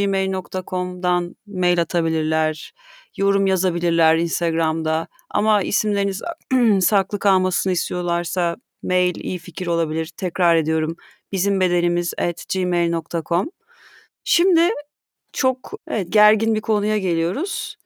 [1.48, 2.74] mail atabilirler.
[3.17, 5.08] Yorum yazabilirler Instagram'da.
[5.30, 6.21] Ama isimleriniz
[6.82, 10.12] saklı kalmasını istiyorlarsa mail iyi fikir olabilir.
[10.17, 10.95] Tekrar ediyorum.
[11.32, 12.45] Bizim bedenimiz at.
[14.24, 14.69] Şimdi
[15.34, 17.78] çok evet, gergin bir konuya geliyoruz.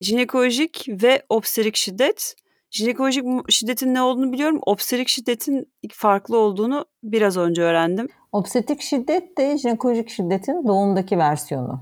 [0.00, 2.34] Jinekolojik ve obstetrik şiddet.
[2.70, 4.60] Jinekolojik şiddetin ne olduğunu biliyorum.
[4.66, 8.08] Obstetrik şiddetin farklı olduğunu biraz önce öğrendim.
[8.32, 11.80] Obstetrik şiddet de jinekolojik şiddetin doğumdaki versiyonu.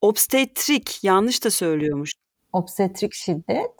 [0.00, 2.12] Obstetrik yanlış da söylüyormuş.
[2.52, 3.70] Obstetrik şiddet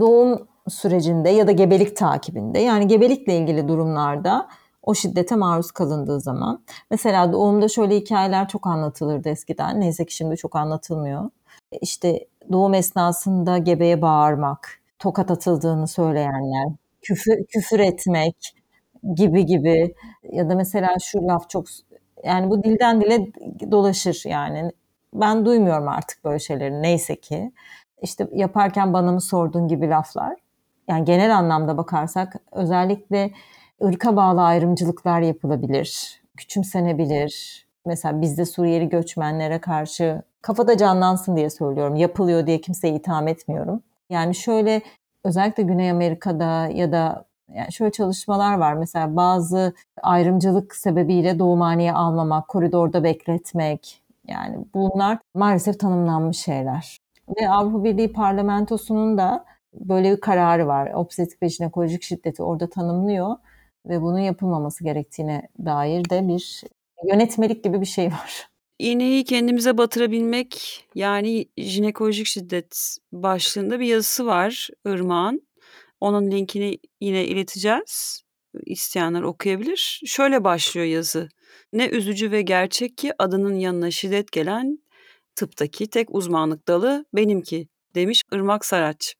[0.00, 4.48] doğum sürecinde ya da gebelik takibinde yani gebelikle ilgili durumlarda
[4.82, 6.64] o şiddete maruz kalındığı zaman.
[6.90, 9.80] Mesela doğumda şöyle hikayeler çok anlatılırdı eskiden.
[9.80, 11.30] Neyse ki şimdi çok anlatılmıyor.
[11.80, 16.66] İşte doğum esnasında gebeye bağırmak, tokat atıldığını söyleyenler,
[17.02, 18.54] küfür, küfür etmek
[19.14, 19.94] gibi gibi
[20.32, 21.66] ya da mesela şu laf çok
[22.24, 23.26] yani bu dilden dile
[23.70, 24.70] dolaşır yani.
[25.14, 27.52] Ben duymuyorum artık böyle şeyleri neyse ki.
[28.02, 30.36] İşte yaparken bana mı sordun gibi laflar.
[30.88, 33.30] Yani genel anlamda bakarsak özellikle
[33.84, 37.66] ırka bağlı ayrımcılıklar yapılabilir, küçümsenebilir.
[37.86, 41.96] Mesela bizde Suriyeli göçmenlere karşı kafada canlansın diye söylüyorum.
[41.96, 43.82] Yapılıyor diye kimseye itham etmiyorum.
[44.10, 44.82] Yani şöyle
[45.24, 48.74] özellikle Güney Amerika'da ya da yani şöyle çalışmalar var.
[48.74, 54.02] Mesela bazı ayrımcılık sebebiyle doğumhaneye almamak, koridorda bekletmek.
[54.28, 56.98] Yani bunlar maalesef tanımlanmış şeyler.
[57.40, 60.92] Ve Avrupa Birliği Parlamentosu'nun da böyle bir kararı var.
[60.94, 63.36] Obstetrik ve jinekolojik şiddeti orada tanımlıyor
[63.86, 66.62] ve bunun yapılmaması gerektiğine dair de bir
[67.04, 68.48] yönetmelik gibi bir şey var.
[68.78, 75.46] İğneyi kendimize batırabilmek yani jinekolojik şiddet başlığında bir yazısı var Irmak'ın.
[76.00, 78.22] Onun linkini yine ileteceğiz.
[78.66, 80.02] İsteyenler okuyabilir.
[80.06, 81.28] Şöyle başlıyor yazı.
[81.72, 84.78] Ne üzücü ve gerçek ki adının yanına şiddet gelen
[85.34, 89.14] tıptaki tek uzmanlık dalı benimki demiş Irmak Saraç.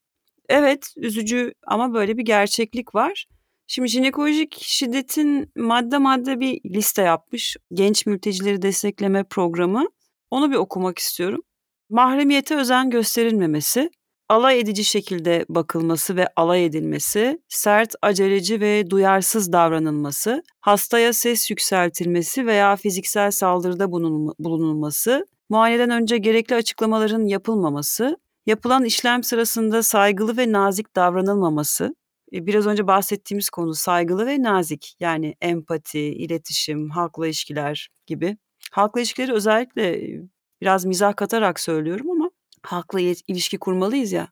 [0.48, 3.26] Evet üzücü ama böyle bir gerçeklik var.
[3.66, 7.56] Şimdi jinekolojik şiddetin madde madde bir liste yapmış.
[7.72, 9.86] Genç mültecileri destekleme programı.
[10.30, 11.42] Onu bir okumak istiyorum.
[11.90, 13.90] Mahremiyete özen gösterilmemesi,
[14.28, 22.46] alay edici şekilde bakılması ve alay edilmesi, sert, aceleci ve duyarsız davranılması, hastaya ses yükseltilmesi
[22.46, 23.92] veya fiziksel saldırıda
[24.38, 31.94] bulunulması, muayeneden önce gerekli açıklamaların yapılmaması, yapılan işlem sırasında saygılı ve nazik davranılmaması,
[32.32, 38.36] biraz önce bahsettiğimiz konu saygılı ve nazik yani empati, iletişim, halkla ilişkiler gibi.
[38.72, 40.02] Halkla ilişkileri özellikle
[40.60, 42.30] biraz mizah katarak söylüyorum ama
[42.62, 44.28] halkla ilişki kurmalıyız ya.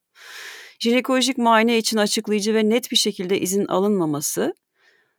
[0.79, 4.55] Jinekolojik muayene için açıklayıcı ve net bir şekilde izin alınmaması,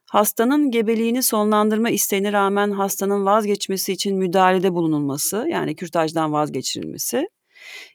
[0.06, 7.28] hastanın gebeliğini sonlandırma isteğine rağmen hastanın vazgeçmesi için müdahalede bulunulması, yani kürtajdan vazgeçirilmesi,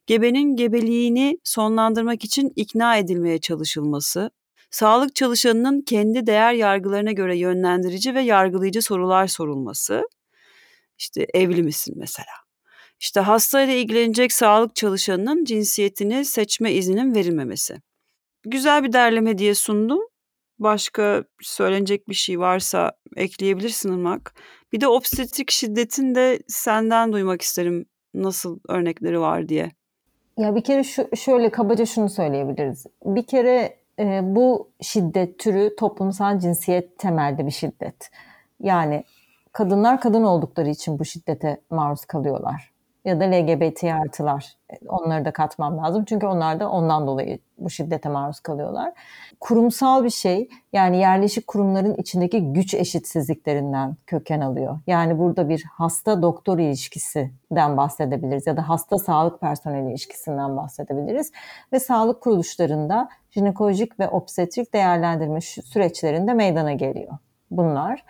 [0.07, 4.31] gebenin gebeliğini sonlandırmak için ikna edilmeye çalışılması,
[4.71, 10.09] sağlık çalışanının kendi değer yargılarına göre yönlendirici ve yargılayıcı sorular sorulması,
[10.99, 12.33] işte evli misin mesela?
[13.01, 17.77] İşte hastayla ilgilenecek sağlık çalışanının cinsiyetini seçme izninin verilmemesi.
[18.43, 20.01] Güzel bir derleme diye sundum.
[20.59, 24.35] Başka söylenecek bir şey varsa ekleyebilirsin Irmak.
[24.73, 29.71] Bir de obstetrik şiddetin de senden duymak isterim nasıl örnekleri var diye.
[30.39, 32.87] Ya bir kere şu, şöyle kabaca şunu söyleyebiliriz.
[33.05, 38.11] Bir kere e, bu şiddet türü toplumsal cinsiyet temelde bir şiddet.
[38.61, 39.05] Yani
[39.53, 42.70] kadınlar kadın oldukları için bu şiddete maruz kalıyorlar
[43.05, 44.57] ya da LGBT artılar.
[44.89, 46.05] Onları da katmam lazım.
[46.05, 48.93] Çünkü onlar da ondan dolayı bu şiddete maruz kalıyorlar.
[49.41, 54.79] Kurumsal bir şey yani yerleşik kurumların içindeki güç eşitsizliklerinden köken alıyor.
[54.87, 61.33] Yani burada bir hasta doktor ilişkisinden bahsedebiliriz ya da hasta sağlık personeli ilişkisinden bahsedebiliriz.
[61.73, 67.13] Ve sağlık kuruluşlarında jinekolojik ve obstetrik değerlendirme süreçlerinde meydana geliyor
[67.51, 68.05] bunlar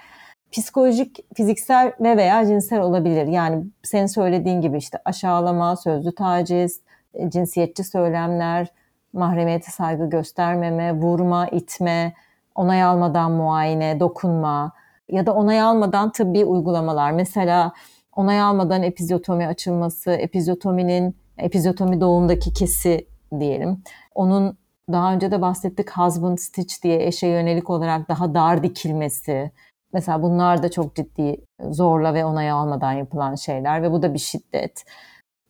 [0.53, 3.27] psikolojik, fiziksel ve veya cinsel olabilir.
[3.27, 6.81] Yani senin söylediğin gibi işte aşağılama, sözlü taciz,
[7.15, 8.69] e, cinsiyetçi söylemler,
[9.13, 12.15] mahremiyete saygı göstermeme, vurma, itme,
[12.55, 14.73] onay almadan muayene, dokunma
[15.09, 17.13] ya da onay almadan tıbbi uygulamalar.
[17.13, 17.73] Mesela
[18.17, 23.07] onay almadan epizyotomi açılması, epizyotominin epizyotomi doğumdaki kesi
[23.41, 23.83] diyelim.
[24.15, 24.59] Onun
[24.93, 29.51] daha önce de bahsettik husband stitch diye eşe yönelik olarak daha dar dikilmesi,
[29.93, 31.37] Mesela bunlar da çok ciddi
[31.71, 34.85] zorla ve onay almadan yapılan şeyler ve bu da bir şiddet.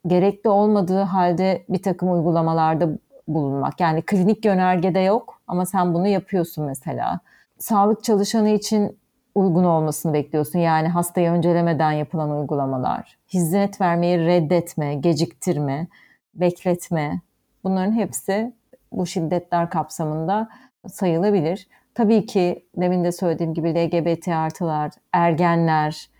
[0.07, 2.89] Gerekli olmadığı halde bir takım uygulamalarda
[3.29, 3.81] bulunmak.
[3.81, 7.21] Yani klinik yönergede yok ama sen bunu yapıyorsun mesela.
[7.59, 8.99] Sağlık çalışanı için
[9.35, 10.59] uygun olmasını bekliyorsun.
[10.59, 13.19] Yani hastayı öncelemeden yapılan uygulamalar.
[13.33, 15.87] Hizmet vermeyi reddetme, geciktirme,
[16.35, 17.21] bekletme.
[17.65, 18.53] Bunların hepsi
[18.93, 20.49] bu şiddetler kapsamında
[20.89, 21.69] sayılabilir.
[21.95, 26.11] Tabii ki demin de söylediğim gibi LGBT artılar, ergenler,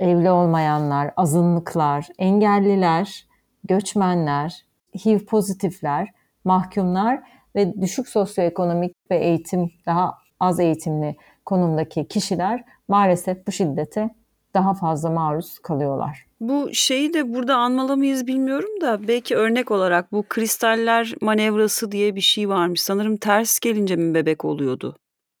[0.00, 3.26] evli olmayanlar, azınlıklar, engelliler,
[3.64, 4.66] göçmenler,
[5.04, 6.08] HIV pozitifler,
[6.44, 7.20] mahkumlar
[7.56, 14.10] ve düşük sosyoekonomik ve eğitim daha az eğitimli konumdaki kişiler maalesef bu şiddete
[14.54, 16.26] daha fazla maruz kalıyorlar.
[16.40, 22.14] Bu şeyi de burada anmalı mıyız bilmiyorum da belki örnek olarak bu kristaller manevrası diye
[22.14, 22.82] bir şey varmış.
[22.82, 24.96] Sanırım ters gelince mi bebek oluyordu?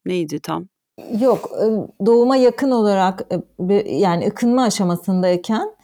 [0.06, 0.66] Neydi tam?
[1.20, 1.50] Yok,
[2.06, 3.28] doğuma yakın olarak
[3.86, 5.76] yani ıkınma aşamasındayken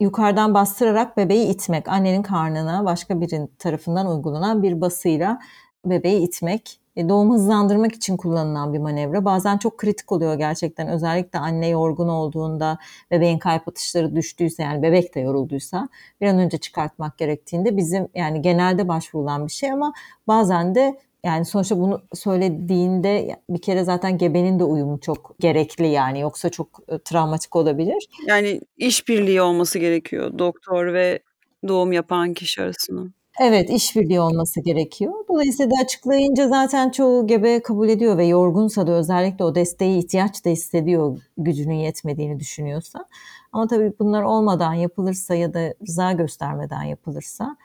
[0.00, 5.38] yukarıdan bastırarak bebeği itmek, annenin karnına başka birinin tarafından uygulanan bir basıyla
[5.84, 9.24] bebeği itmek, e, doğumu hızlandırmak için kullanılan bir manevra.
[9.24, 10.88] Bazen çok kritik oluyor gerçekten.
[10.88, 12.78] Özellikle anne yorgun olduğunda,
[13.10, 15.88] bebeğin kalp atışları düştüyse yani bebek de yorulduysa
[16.20, 19.92] bir an önce çıkartmak gerektiğinde bizim yani genelde başvurulan bir şey ama
[20.28, 26.20] bazen de yani sonuçta bunu söylediğinde bir kere zaten gebenin de uyumu çok gerekli yani
[26.20, 28.08] yoksa çok e, travmatik olabilir.
[28.26, 31.22] Yani işbirliği olması gerekiyor doktor ve
[31.68, 33.02] doğum yapan kişi arasında.
[33.40, 35.12] Evet, işbirliği olması gerekiyor.
[35.28, 40.50] Dolayısıyla açıklayınca zaten çoğu gebe kabul ediyor ve yorgunsa da özellikle o desteği ihtiyaç da
[40.50, 43.04] hissediyor gücünün yetmediğini düşünüyorsa.
[43.52, 47.56] Ama tabii bunlar olmadan yapılırsa ya da rıza göstermeden yapılırsa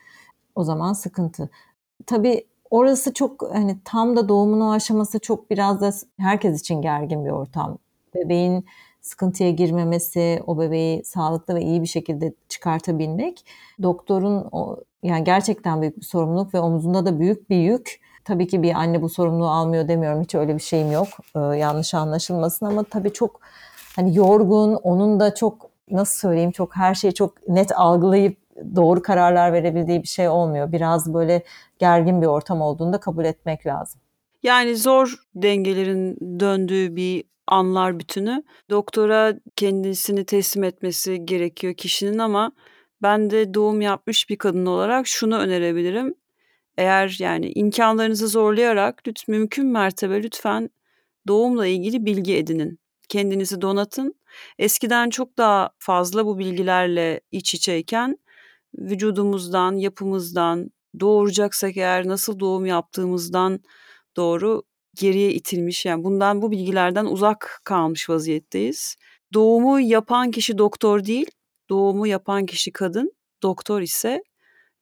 [0.55, 1.49] o zaman sıkıntı.
[2.05, 7.25] Tabii orası çok hani tam da doğumun o aşaması çok biraz da herkes için gergin
[7.25, 7.78] bir ortam.
[8.15, 8.65] Bebeğin
[9.01, 13.45] sıkıntıya girmemesi, o bebeği sağlıklı ve iyi bir şekilde çıkartabilmek
[13.82, 17.99] doktorun o yani gerçekten büyük bir sorumluluk ve omuzunda da büyük bir yük.
[18.25, 20.21] Tabii ki bir anne bu sorumluluğu almıyor demiyorum.
[20.21, 21.08] Hiç öyle bir şeyim yok.
[21.36, 23.39] Ee, yanlış anlaşılmasın ama tabii çok
[23.95, 28.38] hani yorgun, onun da çok nasıl söyleyeyim çok her şeyi çok net algılayıp
[28.75, 30.71] doğru kararlar verebildiği bir şey olmuyor.
[30.71, 31.43] Biraz böyle
[31.79, 34.01] gergin bir ortam olduğunda kabul etmek lazım.
[34.43, 38.43] Yani zor dengelerin döndüğü bir anlar bütünü.
[38.69, 42.51] Doktora kendisini teslim etmesi gerekiyor kişinin ama
[43.01, 46.15] ben de doğum yapmış bir kadın olarak şunu önerebilirim.
[46.77, 50.69] Eğer yani imkanlarınızı zorlayarak mümkün mertebe lütfen
[51.27, 52.79] doğumla ilgili bilgi edinin.
[53.09, 54.15] Kendinizi donatın.
[54.59, 58.17] Eskiden çok daha fazla bu bilgilerle iç içeyken
[58.77, 63.59] vücudumuzdan, yapımızdan, doğuracaksak eğer nasıl doğum yaptığımızdan
[64.15, 64.63] doğru
[64.95, 65.85] geriye itilmiş.
[65.85, 68.95] Yani bundan bu bilgilerden uzak kalmış vaziyetteyiz.
[69.33, 71.31] Doğumu yapan kişi doktor değil,
[71.69, 73.11] doğumu yapan kişi kadın,
[73.43, 74.23] doktor ise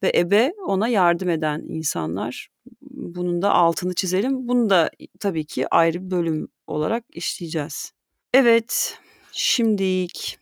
[0.03, 2.47] ve ebe ona yardım eden insanlar.
[2.81, 4.47] Bunun da altını çizelim.
[4.47, 7.91] Bunu da tabii ki ayrı bir bölüm olarak işleyeceğiz.
[8.33, 8.99] Evet,
[9.31, 10.37] şimdilik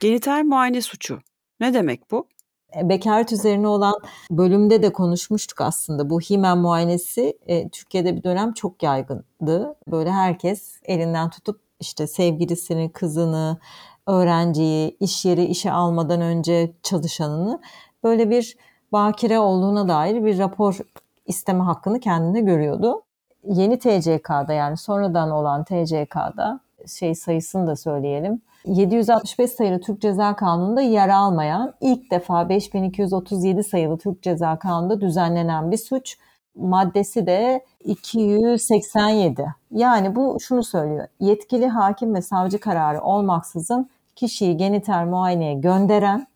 [0.00, 1.20] genital muayene suçu.
[1.60, 2.28] Ne demek bu?
[2.76, 3.94] E, bekaret üzerine olan
[4.30, 6.10] bölümde de konuşmuştuk aslında.
[6.10, 9.76] Bu himen muayenesi e, Türkiye'de bir dönem çok yaygındı.
[9.88, 13.58] Böyle herkes elinden tutup işte sevgilisini, kızını,
[14.06, 17.60] öğrenciyi, iş yeri işe almadan önce çalışanını
[18.04, 18.56] böyle bir
[18.92, 20.78] bakire olduğuna dair bir rapor
[21.26, 23.02] isteme hakkını kendine görüyordu.
[23.44, 28.40] Yeni TCK'da yani sonradan olan TCK'da şey sayısını da söyleyelim.
[28.66, 35.70] 765 sayılı Türk Ceza Kanunu'nda yer almayan ilk defa 5237 sayılı Türk Ceza Kanunu'nda düzenlenen
[35.70, 36.18] bir suç.
[36.54, 39.46] Maddesi de 287.
[39.70, 41.06] Yani bu şunu söylüyor.
[41.20, 46.26] Yetkili hakim ve savcı kararı olmaksızın kişiyi genital muayeneye gönderen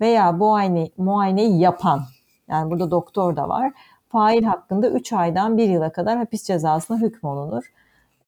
[0.00, 2.00] veya muayene, muayeneyi yapan
[2.48, 3.72] yani burada doktor da var.
[4.08, 7.72] Fail hakkında 3 aydan 1 yıla kadar hapis cezasına hükmolunur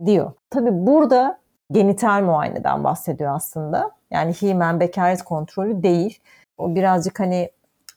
[0.04, 0.32] diyor.
[0.50, 1.38] Tabi burada
[1.72, 3.90] genital muayeneden bahsediyor aslında.
[4.10, 6.18] Yani himen bekaret kontrolü değil.
[6.58, 7.50] O birazcık hani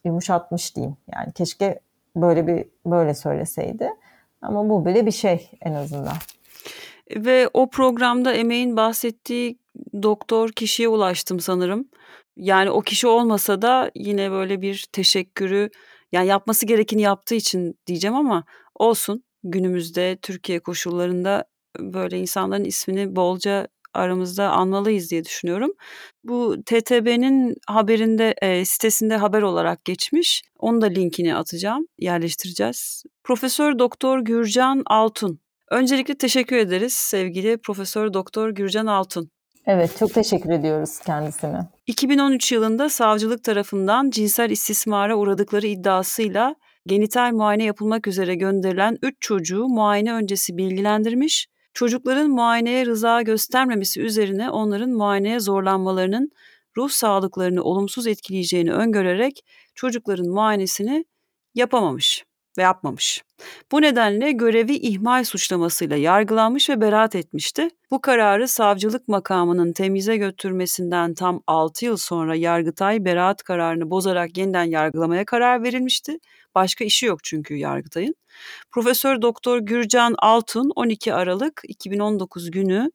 [0.04, 0.96] yumuşatmış diyeyim.
[1.14, 1.80] Yani keşke
[2.16, 3.90] böyle bir böyle söyleseydi.
[4.42, 6.16] Ama bu bile bir şey en azından.
[7.16, 9.58] Ve o programda emeğin bahsettiği
[10.02, 11.88] doktor kişiye ulaştım sanırım.
[12.36, 15.70] Yani o kişi olmasa da yine böyle bir teşekkürü
[16.12, 19.24] yani yapması gerekeni yaptığı için diyeceğim ama olsun.
[19.44, 21.44] Günümüzde Türkiye koşullarında
[21.78, 25.72] böyle insanların ismini bolca aramızda anmalıyız diye düşünüyorum.
[26.24, 30.42] Bu TTB'nin haberinde e, sitesinde haber olarak geçmiş.
[30.58, 33.04] Onu da linkini atacağım, yerleştireceğiz.
[33.24, 35.40] Profesör Doktor Gürcan Altun.
[35.70, 39.30] Öncelikle teşekkür ederiz sevgili Profesör Doktor Gürcan Altun.
[39.66, 41.68] Evet, çok teşekkür ediyoruz kendisine.
[41.86, 46.54] 2013 yılında savcılık tarafından cinsel istismara uğradıkları iddiasıyla
[46.86, 54.50] genital muayene yapılmak üzere gönderilen 3 çocuğu muayene öncesi bilgilendirmiş Çocukların muayeneye rıza göstermemesi üzerine
[54.50, 56.30] onların muayeneye zorlanmalarının
[56.76, 61.04] ruh sağlıklarını olumsuz etkileyeceğini öngörerek çocukların muayenesini
[61.54, 62.24] yapamamış
[62.58, 63.24] ve yapmamış.
[63.72, 67.68] Bu nedenle görevi ihmal suçlamasıyla yargılanmış ve beraat etmişti.
[67.90, 74.64] Bu kararı savcılık makamının temize götürmesinden tam 6 yıl sonra Yargıtay beraat kararını bozarak yeniden
[74.64, 76.18] yargılamaya karar verilmişti.
[76.54, 78.14] Başka işi yok çünkü Yargıtay'ın.
[78.70, 82.90] Profesör Doktor Gürcan Altun 12 Aralık 2019 günü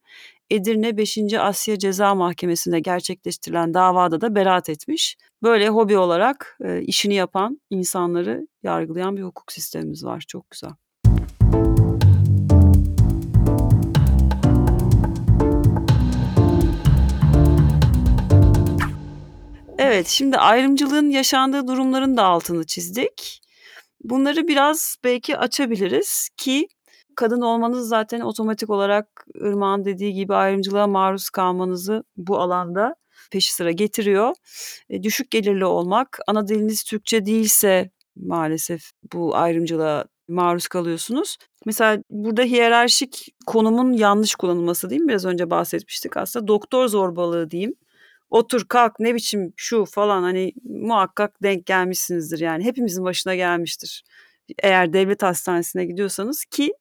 [0.49, 1.17] Edirne 5.
[1.39, 5.17] Asya Ceza Mahkemesi'nde gerçekleştirilen davada da beraat etmiş.
[5.43, 10.23] Böyle hobi olarak e, işini yapan insanları yargılayan bir hukuk sistemimiz var.
[10.27, 10.71] Çok güzel.
[19.77, 23.44] Evet, şimdi ayrımcılığın yaşandığı durumların da altını çizdik.
[24.09, 26.67] Bunları biraz belki açabiliriz ki
[27.15, 32.95] kadın olmanız zaten otomatik olarak Irmak'ın dediği gibi ayrımcılığa maruz kalmanızı bu alanda
[33.31, 34.35] peşi sıra getiriyor.
[34.89, 41.37] E, düşük gelirli olmak, ana diliniz Türkçe değilse maalesef bu ayrımcılığa maruz kalıyorsunuz.
[41.65, 45.07] Mesela burada hiyerarşik konumun yanlış kullanılması mi?
[45.07, 46.47] Biraz önce bahsetmiştik aslında.
[46.47, 47.73] Doktor zorbalığı diyeyim
[48.29, 54.03] otur kalk ne biçim şu falan hani muhakkak denk gelmişsinizdir yani hepimizin başına gelmiştir.
[54.63, 56.73] Eğer devlet hastanesine gidiyorsanız ki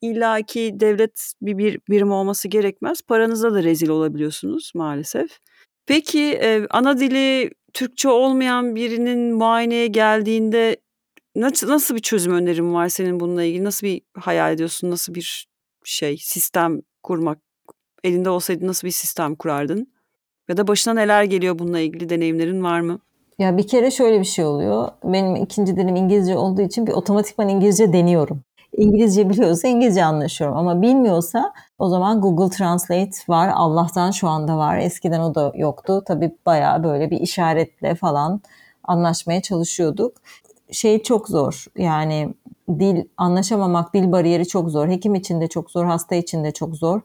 [0.00, 3.02] illaki devlet bir, bir birim olması gerekmez.
[3.02, 5.38] Paranıza da rezil olabiliyorsunuz maalesef.
[5.86, 10.76] Peki e, ana dili Türkçe olmayan birinin muayeneye geldiğinde
[11.36, 13.64] nasıl, nasıl bir çözüm önerim var senin bununla ilgili?
[13.64, 14.90] Nasıl bir hayal ediyorsun?
[14.90, 15.48] Nasıl bir
[15.84, 17.38] şey sistem kurmak?
[18.04, 19.92] Elinde olsaydı nasıl bir sistem kurardın?
[20.48, 22.98] Ya da başına neler geliyor bununla ilgili deneyimlerin var mı?
[23.38, 24.88] Ya bir kere şöyle bir şey oluyor.
[25.04, 28.40] Benim ikinci dilim İngilizce olduğu için bir otomatikman İngilizce deniyorum.
[28.76, 33.50] İngilizce biliyorsa İngilizce anlaşıyorum ama bilmiyorsa o zaman Google Translate var.
[33.54, 34.78] Allah'tan şu anda var.
[34.78, 36.02] Eskiden o da yoktu.
[36.06, 38.40] Tabii bayağı böyle bir işaretle falan
[38.84, 40.16] anlaşmaya çalışıyorduk.
[40.70, 41.66] Şey çok zor.
[41.78, 42.34] Yani
[42.68, 44.88] dil anlaşamamak, dil bariyeri çok zor.
[44.88, 47.00] Hekim için de çok zor, hasta için de çok zor.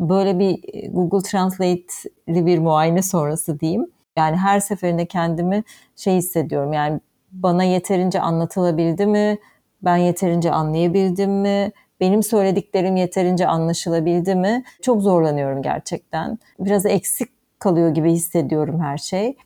[0.00, 3.86] Böyle bir e, Google Translate'li bir muayene sonrası diyeyim.
[4.16, 5.64] Yani her seferinde kendimi
[5.96, 6.72] şey hissediyorum.
[6.72, 7.00] Yani
[7.32, 9.38] bana yeterince anlatılabildi mi?
[9.82, 11.72] Ben yeterince anlayabildim mi?
[12.00, 14.64] Benim söylediklerim yeterince anlaşılabildi mi?
[14.82, 16.38] Çok zorlanıyorum gerçekten.
[16.60, 17.28] Biraz eksik
[17.58, 19.36] kalıyor gibi hissediyorum her şey.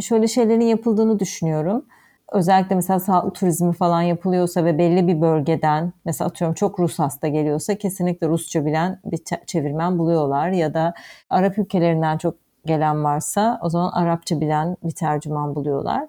[0.00, 1.84] Şöyle şeylerin yapıldığını düşünüyorum.
[2.32, 7.28] Özellikle mesela sağlık turizmi falan yapılıyorsa ve belli bir bölgeden mesela atıyorum çok Rus hasta
[7.28, 10.94] geliyorsa kesinlikle Rusça bilen bir çevirmen buluyorlar ya da
[11.30, 12.34] Arap ülkelerinden çok
[12.66, 16.08] gelen varsa o zaman Arapça bilen bir tercüman buluyorlar.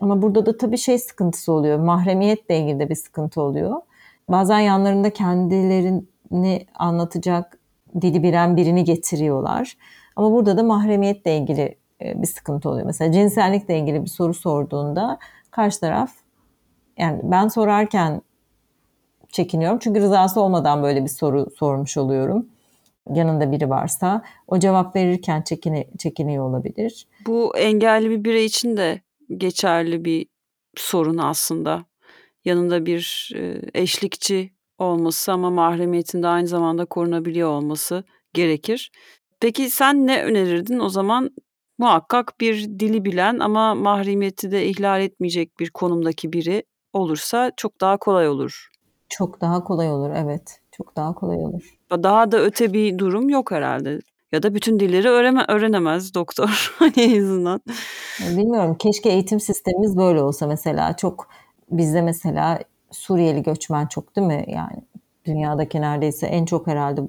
[0.00, 1.78] Ama burada da tabii şey sıkıntısı oluyor.
[1.78, 3.80] Mahremiyetle ilgili de bir sıkıntı oluyor.
[4.28, 7.58] Bazen yanlarında kendilerini anlatacak
[8.00, 9.76] dili bilen birini getiriyorlar.
[10.16, 12.86] Ama burada da mahremiyetle ilgili e, bir sıkıntı oluyor.
[12.86, 15.18] Mesela cinsellikle ilgili bir soru sorduğunda
[15.58, 16.12] karşı taraf
[16.98, 18.22] yani ben sorarken
[19.28, 19.78] çekiniyorum.
[19.78, 22.46] Çünkü rızası olmadan böyle bir soru sormuş oluyorum.
[23.14, 27.06] Yanında biri varsa o cevap verirken çekini, çekiniyor olabilir.
[27.26, 29.00] Bu engelli bir birey için de
[29.36, 30.26] geçerli bir
[30.76, 31.84] sorun aslında.
[32.44, 33.32] Yanında bir
[33.74, 38.04] eşlikçi olması ama mahremiyetinde aynı zamanda korunabiliyor olması
[38.34, 38.90] gerekir.
[39.40, 40.78] Peki sen ne önerirdin?
[40.78, 41.30] O zaman
[41.78, 46.62] muhakkak bir dili bilen ama mahremiyeti de ihlal etmeyecek bir konumdaki biri
[46.92, 48.68] olursa çok daha kolay olur.
[49.08, 50.60] Çok daha kolay olur evet.
[50.72, 51.78] Çok daha kolay olur.
[51.90, 54.00] Daha da öte bir durum yok herhalde.
[54.32, 57.60] Ya da bütün dilleri öğreme, öğrenemez doktor hani en azından.
[58.20, 58.76] Bilmiyorum.
[58.78, 60.96] Keşke eğitim sistemimiz böyle olsa mesela.
[60.96, 61.28] Çok
[61.70, 62.58] bizde mesela
[62.90, 64.44] Suriyeli göçmen çok değil mi?
[64.48, 64.82] Yani
[65.24, 67.00] dünyadaki neredeyse en çok herhalde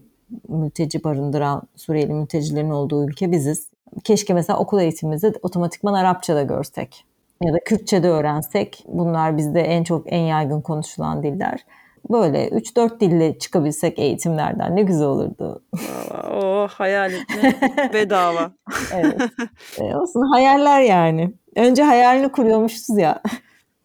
[0.47, 3.70] mülteci barındıran Suriyeli mültecilerin olduğu ülke biziz.
[4.04, 7.06] Keşke mesela okul eğitimimizde otomatikman Arapça da görsek.
[7.43, 8.84] Ya da Kürtçe de öğrensek.
[8.88, 11.66] Bunlar bizde en çok en yaygın konuşulan diller.
[12.10, 15.64] Böyle 3-4 dille çıkabilsek eğitimlerden ne güzel olurdu.
[16.32, 17.56] o oh, hayal etme
[17.93, 18.52] bedava.
[18.93, 19.22] evet.
[19.80, 21.34] E, olsun hayaller yani.
[21.56, 23.22] Önce hayalini kuruyormuşuz ya.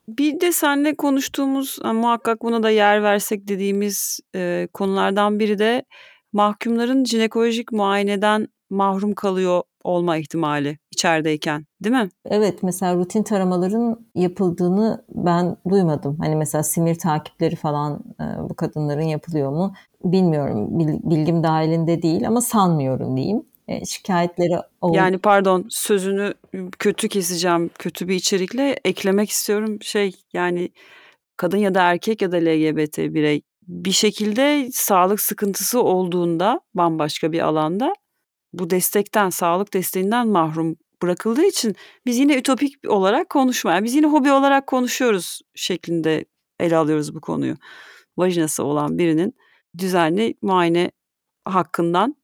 [0.08, 5.84] Bir de seninle konuştuğumuz muhakkak buna da yer versek dediğimiz e, konulardan biri de
[6.32, 12.08] mahkumların jinekolojik muayeneden mahrum kalıyor olma ihtimali içerideyken değil mi?
[12.24, 16.18] Evet mesela rutin taramaların yapıldığını ben duymadım.
[16.20, 19.74] Hani mesela simir takipleri falan e, bu kadınların yapılıyor mu
[20.04, 20.68] bilmiyorum.
[21.10, 23.42] Bilgim dahilinde değil ama sanmıyorum diyeyim.
[23.68, 24.96] E, şikayetleri oldu.
[24.96, 26.34] Yani pardon sözünü
[26.78, 29.78] kötü keseceğim kötü bir içerikle eklemek istiyorum.
[29.82, 30.70] Şey yani
[31.36, 37.40] kadın ya da erkek ya da LGBT birey bir şekilde sağlık sıkıntısı olduğunda bambaşka bir
[37.40, 37.94] alanda
[38.58, 41.76] bu destekten, sağlık desteğinden mahrum bırakıldığı için
[42.06, 46.24] biz yine ütopik olarak konuşmaya, biz yine hobi olarak konuşuyoruz şeklinde
[46.60, 47.56] ele alıyoruz bu konuyu.
[48.16, 49.34] Vajinası olan birinin
[49.78, 50.90] düzenli muayene
[51.44, 52.16] hakkından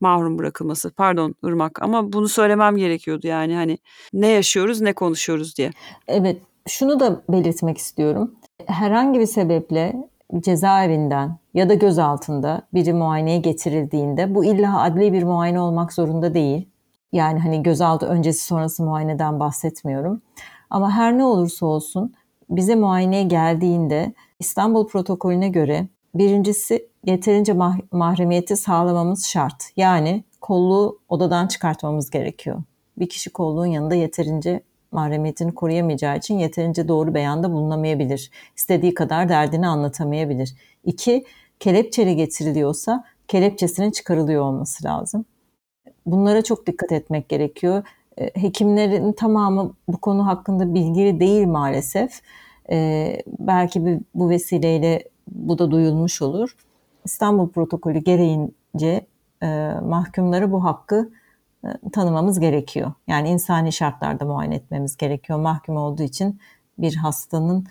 [0.00, 0.90] mahrum bırakılması.
[0.90, 3.78] Pardon Irmak ama bunu söylemem gerekiyordu yani hani
[4.12, 5.70] ne yaşıyoruz ne konuşuyoruz diye.
[6.08, 8.34] Evet şunu da belirtmek istiyorum.
[8.66, 9.96] Herhangi bir sebeple
[10.40, 16.68] cezaevinden ya da gözaltında biri muayeneye getirildiğinde bu illa adli bir muayene olmak zorunda değil.
[17.12, 20.22] Yani hani gözaltı öncesi sonrası muayeneden bahsetmiyorum.
[20.70, 22.14] Ama her ne olursa olsun
[22.50, 29.64] bize muayeneye geldiğinde İstanbul protokolüne göre birincisi yeterince mah- mahremiyeti sağlamamız şart.
[29.76, 32.62] Yani kolluğu odadan çıkartmamız gerekiyor.
[32.98, 34.60] Bir kişi kolluğun yanında yeterince
[34.96, 38.30] mahremiyetini koruyamayacağı için yeterince doğru beyanda bulunamayabilir.
[38.56, 40.54] İstediği kadar derdini anlatamayabilir.
[40.84, 41.24] İki,
[41.60, 45.24] kelepçeli getiriliyorsa kelepçesinin çıkarılıyor olması lazım.
[46.06, 47.82] Bunlara çok dikkat etmek gerekiyor.
[48.18, 52.20] E, hekimlerin tamamı bu konu hakkında bilgili değil maalesef.
[52.70, 56.56] Ee, belki bu vesileyle bu da duyulmuş olur.
[57.04, 59.06] İstanbul protokolü gereğince
[59.42, 61.25] e, mahkumlara bu hakkı e,
[61.92, 62.92] tanımamız gerekiyor.
[63.06, 65.38] Yani insani şartlarda muayene etmemiz gerekiyor.
[65.38, 66.40] Mahkum olduğu için
[66.78, 67.66] bir hastanın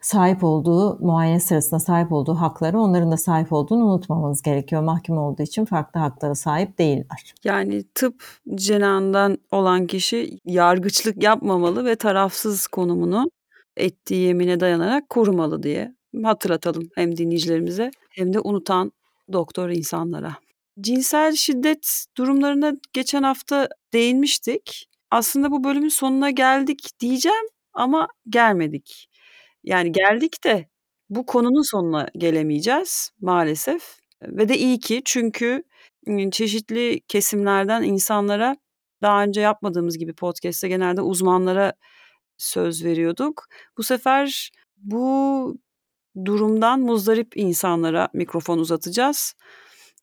[0.00, 4.82] sahip olduğu, muayene sırasında sahip olduğu hakları onların da sahip olduğunu unutmamamız gerekiyor.
[4.82, 7.34] Mahkum olduğu için farklı haklara sahip değiller.
[7.44, 8.24] Yani tıp
[8.54, 13.30] cenahından olan kişi yargıçlık yapmamalı ve tarafsız konumunu
[13.76, 18.92] ettiği yemine dayanarak korumalı diye hatırlatalım hem dinleyicilerimize hem de unutan
[19.32, 20.36] doktor insanlara.
[20.80, 24.88] Cinsel şiddet durumlarına geçen hafta değinmiştik.
[25.10, 29.08] Aslında bu bölümün sonuna geldik diyeceğim ama gelmedik.
[29.64, 30.68] Yani geldik de
[31.10, 35.62] bu konunun sonuna gelemeyeceğiz maalesef ve de iyi ki çünkü
[36.32, 38.56] çeşitli kesimlerden insanlara
[39.02, 41.72] daha önce yapmadığımız gibi podcast'te genelde uzmanlara
[42.38, 43.46] söz veriyorduk.
[43.78, 45.56] Bu sefer Bu
[46.24, 49.34] durumdan muzdarip insanlara mikrofon uzatacağız.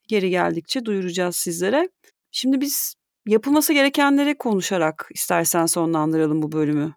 [0.08, 1.90] Geri geldikçe duyuracağız sizlere.
[2.32, 2.96] Şimdi biz
[3.28, 6.94] yapılması gerekenleri konuşarak istersen sonlandıralım bu bölümü.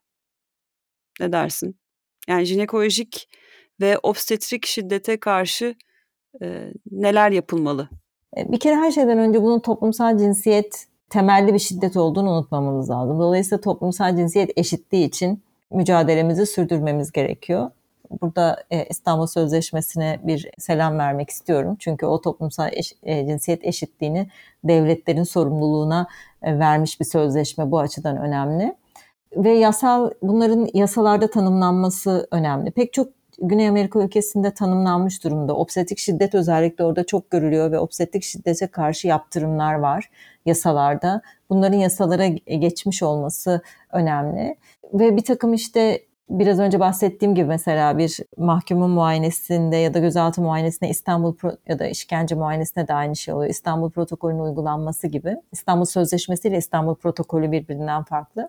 [1.21, 1.77] Ne dersin?
[2.29, 3.29] Yani jinekolojik
[3.81, 5.75] ve obstetrik şiddete karşı
[6.43, 7.89] e, neler yapılmalı?
[8.37, 13.19] E, bir kere her şeyden önce bunun toplumsal cinsiyet temelli bir şiddet olduğunu unutmamamız lazım.
[13.19, 17.71] Dolayısıyla toplumsal cinsiyet eşitliği için mücadelemizi sürdürmemiz gerekiyor.
[18.21, 21.77] Burada e, İstanbul Sözleşmesi'ne bir selam vermek istiyorum.
[21.79, 24.29] Çünkü o toplumsal eş, e, cinsiyet eşitliğini
[24.65, 26.07] devletlerin sorumluluğuna
[26.43, 28.75] e, vermiş bir sözleşme bu açıdan önemli.
[29.37, 32.71] Ve yasal bunların yasalarda tanımlanması önemli.
[32.71, 35.57] Pek çok Güney Amerika ülkesinde tanımlanmış durumda.
[35.57, 40.11] Obstetrik şiddet özellikle orada çok görülüyor ve obstetrik şiddete karşı yaptırımlar var
[40.47, 41.23] yasalarda.
[41.51, 43.61] Bunların yasalara geçmiş olması
[43.93, 44.57] önemli.
[44.93, 50.43] Ve bir takım işte biraz önce bahsettiğim gibi mesela bir mahkumun muayenesinde ya da gözaltı
[50.43, 51.35] muayenesinde İstanbul
[51.69, 53.51] ya da işkence muayenesinde de aynı şey oluyor.
[53.51, 55.37] İstanbul protokolünün uygulanması gibi.
[55.53, 58.49] İstanbul Sözleşmesi ile İstanbul protokolü birbirinden farklı.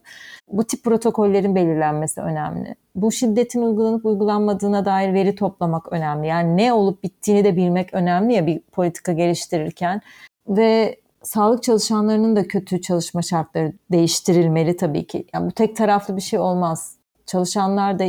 [0.51, 2.75] Bu tip protokollerin belirlenmesi önemli.
[2.95, 6.28] Bu şiddetin uygulanıp uygulanmadığına dair veri toplamak önemli.
[6.28, 10.01] Yani ne olup bittiğini de bilmek önemli ya bir politika geliştirirken
[10.47, 15.25] ve sağlık çalışanlarının da kötü çalışma şartları değiştirilmeli tabii ki.
[15.34, 16.97] Yani bu tek taraflı bir şey olmaz
[17.28, 18.05] çalışanlar da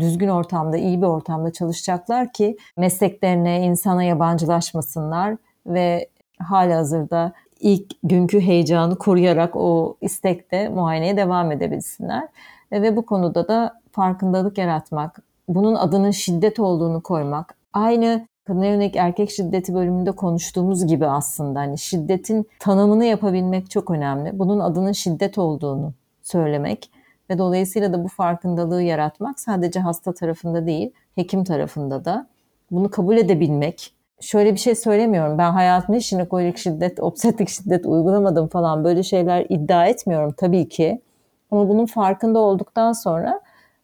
[0.00, 5.36] düzgün ortamda, iyi bir ortamda çalışacaklar ki mesleklerine, insana yabancılaşmasınlar
[5.66, 12.28] ve hali hazırda ilk günkü heyecanı koruyarak o istekte muayeneye devam edebilsinler.
[12.72, 19.30] Ve bu konuda da farkındalık yaratmak, bunun adının şiddet olduğunu koymak, aynı kadına yönelik erkek
[19.30, 24.38] şiddeti bölümünde konuştuğumuz gibi aslında hani şiddetin tanımını yapabilmek çok önemli.
[24.38, 25.92] Bunun adının şiddet olduğunu
[26.22, 26.90] söylemek
[27.30, 32.26] ve dolayısıyla da bu farkındalığı yaratmak sadece hasta tarafında değil, hekim tarafında da
[32.70, 33.94] bunu kabul edebilmek.
[34.20, 35.38] Şöyle bir şey söylemiyorum.
[35.38, 41.02] Ben hayatımda jinekolojik şiddet, obstetrik şiddet uygulamadım falan böyle şeyler iddia etmiyorum tabii ki.
[41.50, 43.40] Ama bunun farkında olduktan sonra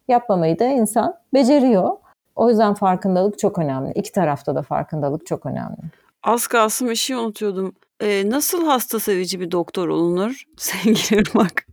[0.07, 1.97] yapmamayı da insan beceriyor.
[2.35, 3.91] O yüzden farkındalık çok önemli.
[3.91, 5.77] İki tarafta da farkındalık çok önemli.
[6.23, 7.75] Az kalsın bir şey unutuyordum.
[8.01, 11.67] Eee, nasıl hasta sevici bir doktor olunur sevgili Irmak?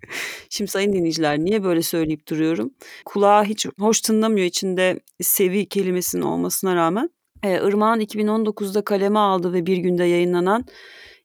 [0.51, 2.71] Şimdi sayın dinleyiciler niye böyle söyleyip duruyorum?
[3.05, 7.11] Kulağa hiç hoş tınlamıyor içinde sevi kelimesinin olmasına rağmen.
[7.45, 10.65] Eee, Irmak'ın 2019'da kaleme aldığı ve bir günde yayınlanan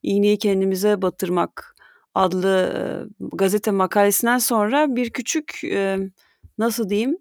[0.03, 1.75] İğneyi Kendimize Batırmak
[2.15, 2.73] adlı
[3.21, 5.99] eee, gazete makalesinden sonra bir küçük eee,
[6.57, 7.17] nasıl diyeyim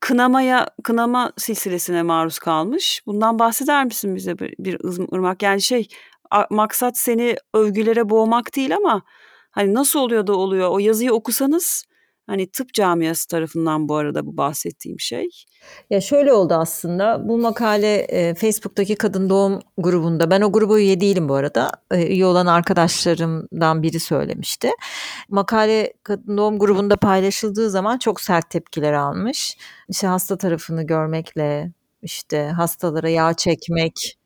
[0.00, 3.02] kınamaya kınama silsilesine maruz kalmış.
[3.06, 4.78] Bundan bahseder misin bize bir, bir
[5.14, 5.42] ırmak?
[5.42, 5.88] Yani şey
[6.50, 9.02] maksat seni övgülere boğmak değil ama
[9.50, 11.84] hani nasıl oluyor da oluyor o yazıyı okusanız
[12.26, 15.28] hani tıp camiası tarafından bu arada bu bahsettiğim şey.
[15.90, 21.00] Ya şöyle oldu aslında bu makale e, Facebook'taki kadın doğum grubunda ben o grubu üye
[21.00, 24.70] değilim bu arada e, üye olan arkadaşlarımdan biri söylemişti.
[25.28, 29.56] Makale kadın doğum grubunda paylaşıldığı zaman çok sert tepkiler almış.
[29.88, 31.72] İşte hasta tarafını görmekle
[32.02, 34.21] işte hastalara yağ çekmek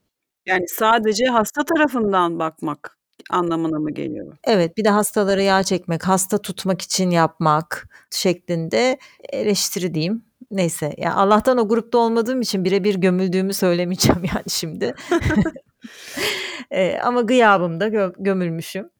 [0.46, 2.98] yani sadece hasta tarafından bakmak
[3.30, 4.36] anlamına mı geliyor?
[4.44, 8.98] Evet, bir de hastalara yağ çekmek, hasta tutmak için yapmak şeklinde
[9.32, 10.24] eleştiri diyeyim.
[10.50, 14.94] Neyse ya Allah'tan o grupta olmadığım için birebir gömüldüğümü söylemeyeceğim yani şimdi.
[16.70, 18.90] e, ama gıyabımda gö- gömülmüşüm.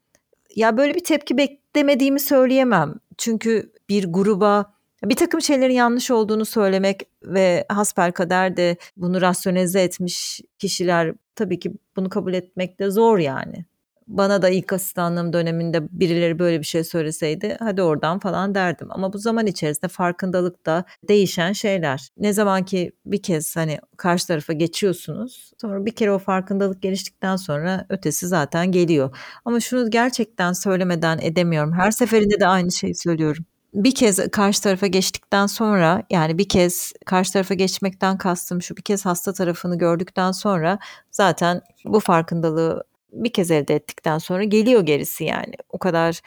[0.57, 2.95] Ya böyle bir tepki beklemediğimi söyleyemem.
[3.19, 4.76] Çünkü bir gruba
[5.09, 11.73] bir takım şeylerin yanlış olduğunu söylemek ve hasbelkader de bunu rasyonize etmiş kişiler tabii ki
[11.97, 13.65] bunu kabul etmek de zor yani.
[14.07, 18.89] Bana da ilk asistanlığım döneminde birileri böyle bir şey söyleseydi hadi oradan falan derdim.
[18.91, 22.09] Ama bu zaman içerisinde farkındalıkta değişen şeyler.
[22.19, 27.37] Ne zaman ki bir kez hani karşı tarafa geçiyorsunuz sonra bir kere o farkındalık geliştikten
[27.37, 29.17] sonra ötesi zaten geliyor.
[29.45, 31.73] Ama şunu gerçekten söylemeden edemiyorum.
[31.73, 33.45] Her seferinde de aynı şeyi söylüyorum
[33.77, 38.83] bir kez karşı tarafa geçtikten sonra yani bir kez karşı tarafa geçmekten kastım şu bir
[38.83, 40.79] kez hasta tarafını gördükten sonra
[41.11, 45.55] zaten bu farkındalığı bir kez elde ettikten sonra geliyor gerisi yani.
[45.69, 46.21] O kadar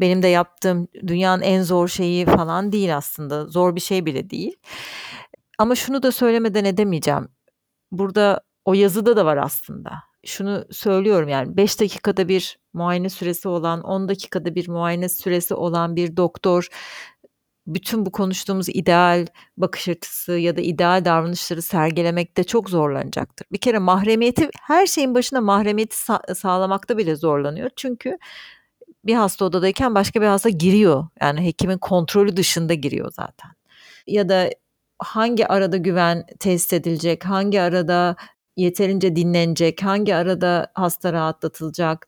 [0.00, 3.46] benim de yaptığım dünyanın en zor şeyi falan değil aslında.
[3.46, 4.56] Zor bir şey bile değil.
[5.58, 7.28] Ama şunu da söylemeden edemeyeceğim.
[7.92, 9.92] Burada o yazıda da var aslında
[10.24, 15.96] şunu söylüyorum yani 5 dakikada bir muayene süresi olan 10 dakikada bir muayene süresi olan
[15.96, 16.68] bir doktor
[17.66, 23.46] bütün bu konuştuğumuz ideal bakış açısı ya da ideal davranışları sergilemekte çok zorlanacaktır.
[23.52, 27.70] Bir kere mahremiyeti her şeyin başına mahremiyeti sa- sağlamakta bile zorlanıyor.
[27.76, 28.18] Çünkü
[29.04, 31.06] bir hasta odadayken başka bir hasta giriyor.
[31.20, 33.50] Yani hekimin kontrolü dışında giriyor zaten.
[34.06, 34.50] Ya da
[34.98, 38.16] hangi arada güven tesis edilecek, hangi arada
[38.56, 42.06] yeterince dinlenecek, hangi arada hasta rahatlatılacak.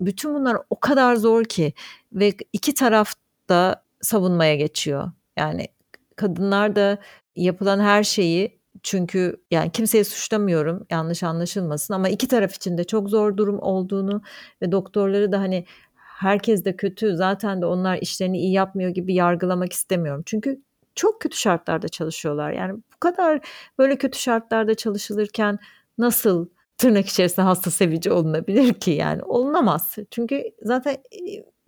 [0.00, 1.72] Bütün bunlar o kadar zor ki
[2.12, 3.12] ve iki taraf
[3.48, 5.12] da savunmaya geçiyor.
[5.36, 5.68] Yani
[6.16, 6.98] kadınlar da
[7.36, 13.10] yapılan her şeyi çünkü yani kimseyi suçlamıyorum yanlış anlaşılmasın ama iki taraf için de çok
[13.10, 14.22] zor durum olduğunu
[14.62, 15.64] ve doktorları da hani
[15.96, 20.22] herkes de kötü zaten de onlar işlerini iyi yapmıyor gibi yargılamak istemiyorum.
[20.26, 20.60] Çünkü
[20.94, 22.52] çok kötü şartlarda çalışıyorlar.
[22.52, 23.40] Yani bu kadar
[23.78, 25.58] böyle kötü şartlarda çalışılırken
[25.98, 29.96] nasıl tırnak içerisinde hasta sevici olunabilir ki yani olunamaz.
[30.10, 30.96] Çünkü zaten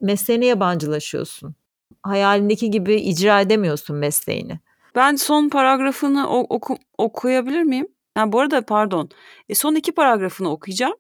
[0.01, 1.55] mesleğine yabancılaşıyorsun.
[2.03, 4.59] Hayalindeki gibi icra edemiyorsun mesleğini.
[4.95, 7.89] Ben son paragrafını oku, okuyabilir miyim?
[8.17, 9.11] Yani bu arada pardon.
[9.49, 10.95] E son iki paragrafını okuyacağım.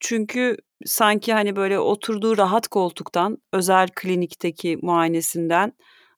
[0.00, 0.56] Çünkü
[0.86, 5.72] sanki hani böyle oturduğu rahat koltuktan özel klinikteki muayenesinden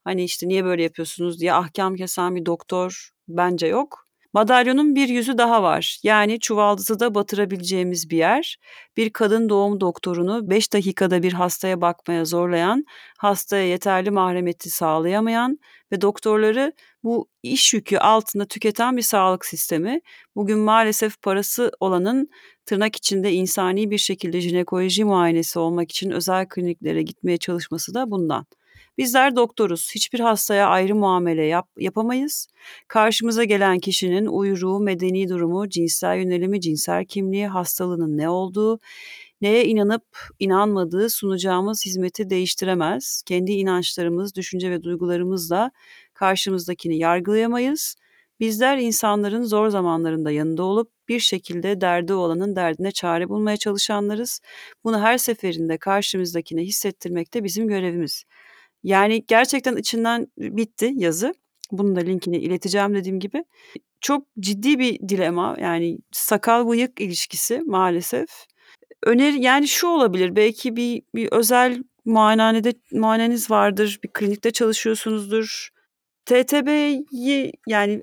[0.05, 4.07] hani işte niye böyle yapıyorsunuz diye ahkam kesen bir doktor bence yok.
[4.35, 5.99] Madalyonun bir yüzü daha var.
[6.03, 8.57] Yani çuvaldızı batırabileceğimiz bir yer.
[8.97, 12.85] Bir kadın doğum doktorunu 5 dakikada bir hastaya bakmaya zorlayan,
[13.19, 15.59] hastaya yeterli mahremiyeti sağlayamayan
[15.93, 16.73] ve doktorları
[17.05, 20.01] bu iş yükü altında tüketen bir sağlık sistemi.
[20.37, 22.29] Bugün maalesef parası olanın
[22.67, 28.47] tırnak içinde insani bir şekilde jinekoloji muayenesi olmak için özel kliniklere gitmeye çalışması da bundan.
[28.99, 29.91] Bizler doktoruz.
[29.95, 32.49] Hiçbir hastaya ayrı muamele yap, yapamayız.
[32.89, 38.81] Karşımıza gelen kişinin uyruğu, medeni durumu, cinsel yönelimi, cinsel kimliği, hastalığının ne olduğu,
[39.41, 40.05] neye inanıp
[40.39, 43.23] inanmadığı sunacağımız hizmeti değiştiremez.
[43.27, 45.71] Kendi inançlarımız, düşünce ve duygularımızla
[46.15, 47.97] karşımızdakini yargılayamayız.
[48.41, 54.41] Bizler insanların zor zamanlarında yanında olup bir şekilde derdi olanın derdine çare bulmaya çalışanlarız.
[54.85, 58.25] Bunu her seferinde karşımızdakine hissettirmek de bizim görevimiz.
[58.83, 61.35] Yani gerçekten içinden bitti yazı.
[61.73, 63.45] Bunun da linkini ileteceğim dediğim gibi.
[64.01, 68.29] Çok ciddi bir dilema yani sakal bıyık ilişkisi maalesef.
[69.03, 75.69] Öneri yani şu olabilir belki bir, bir özel muayenehanede muayeneniz vardır, bir klinikte çalışıyorsunuzdur.
[76.27, 78.03] TTB'yi yani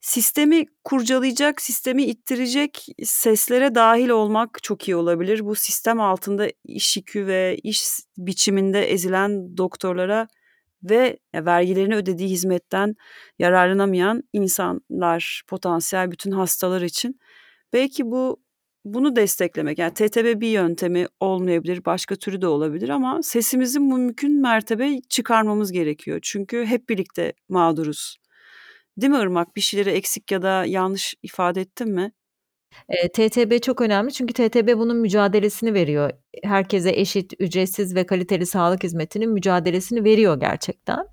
[0.00, 5.44] sistemi kurcalayacak, sistemi ittirecek seslere dahil olmak çok iyi olabilir.
[5.44, 7.82] Bu sistem altında iş yükü ve iş
[8.18, 10.28] biçiminde ezilen doktorlara
[10.82, 12.94] ve vergilerini ödediği hizmetten
[13.38, 17.20] yararlanamayan insanlar, potansiyel bütün hastalar için
[17.72, 18.42] belki bu
[18.84, 25.00] bunu desteklemek yani TTB bir yöntemi olmayabilir, başka türü de olabilir ama sesimizi mümkün mertebe
[25.08, 26.18] çıkarmamız gerekiyor.
[26.22, 28.16] Çünkü hep birlikte mağduruz.
[29.00, 29.56] Değil mi Irmak?
[29.56, 32.12] Bir şeyleri eksik ya da yanlış ifade ettim mi?
[32.88, 36.10] E, TTB çok önemli çünkü TTB bunun mücadelesini veriyor.
[36.44, 41.06] Herkese eşit, ücretsiz ve kaliteli sağlık hizmetinin mücadelesini veriyor gerçekten.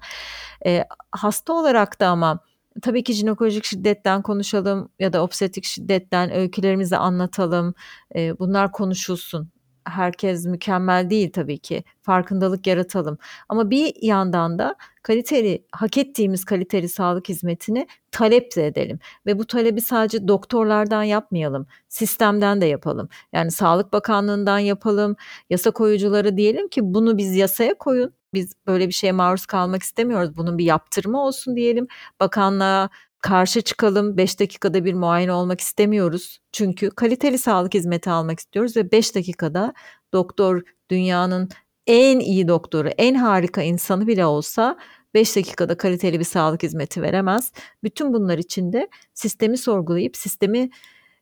[0.66, 2.40] E, hasta olarak da ama
[2.82, 7.74] tabii ki jinekolojik şiddetten konuşalım ya da obstetrik şiddetten öykülerimizi anlatalım.
[8.16, 9.52] E, bunlar konuşulsun
[9.86, 11.84] herkes mükemmel değil tabii ki.
[12.02, 13.18] Farkındalık yaratalım.
[13.50, 19.00] Ama bir yandan da kaliteli, hak ettiğimiz kaliteli sağlık hizmetini talep de edelim.
[19.26, 21.68] Ve bu talebi sadece doktorlardan yapmayalım.
[21.90, 23.10] Sistemden de yapalım.
[23.34, 25.16] Yani Sağlık Bakanlığı'ndan yapalım.
[25.50, 28.14] Yasa koyucuları diyelim ki bunu biz yasaya koyun.
[28.34, 30.38] Biz böyle bir şeye maruz kalmak istemiyoruz.
[30.38, 31.88] Bunun bir yaptırımı olsun diyelim.
[32.20, 32.90] Bakanlığa
[33.22, 36.40] karşı çıkalım 5 dakikada bir muayene olmak istemiyoruz.
[36.52, 39.74] Çünkü kaliteli sağlık hizmeti almak istiyoruz ve 5 dakikada
[40.14, 41.50] doktor dünyanın
[41.88, 44.78] en iyi doktoru, en harika insanı bile olsa
[45.14, 47.52] 5 dakikada kaliteli bir sağlık hizmeti veremez.
[47.84, 50.70] Bütün bunlar için de sistemi sorgulayıp sistemi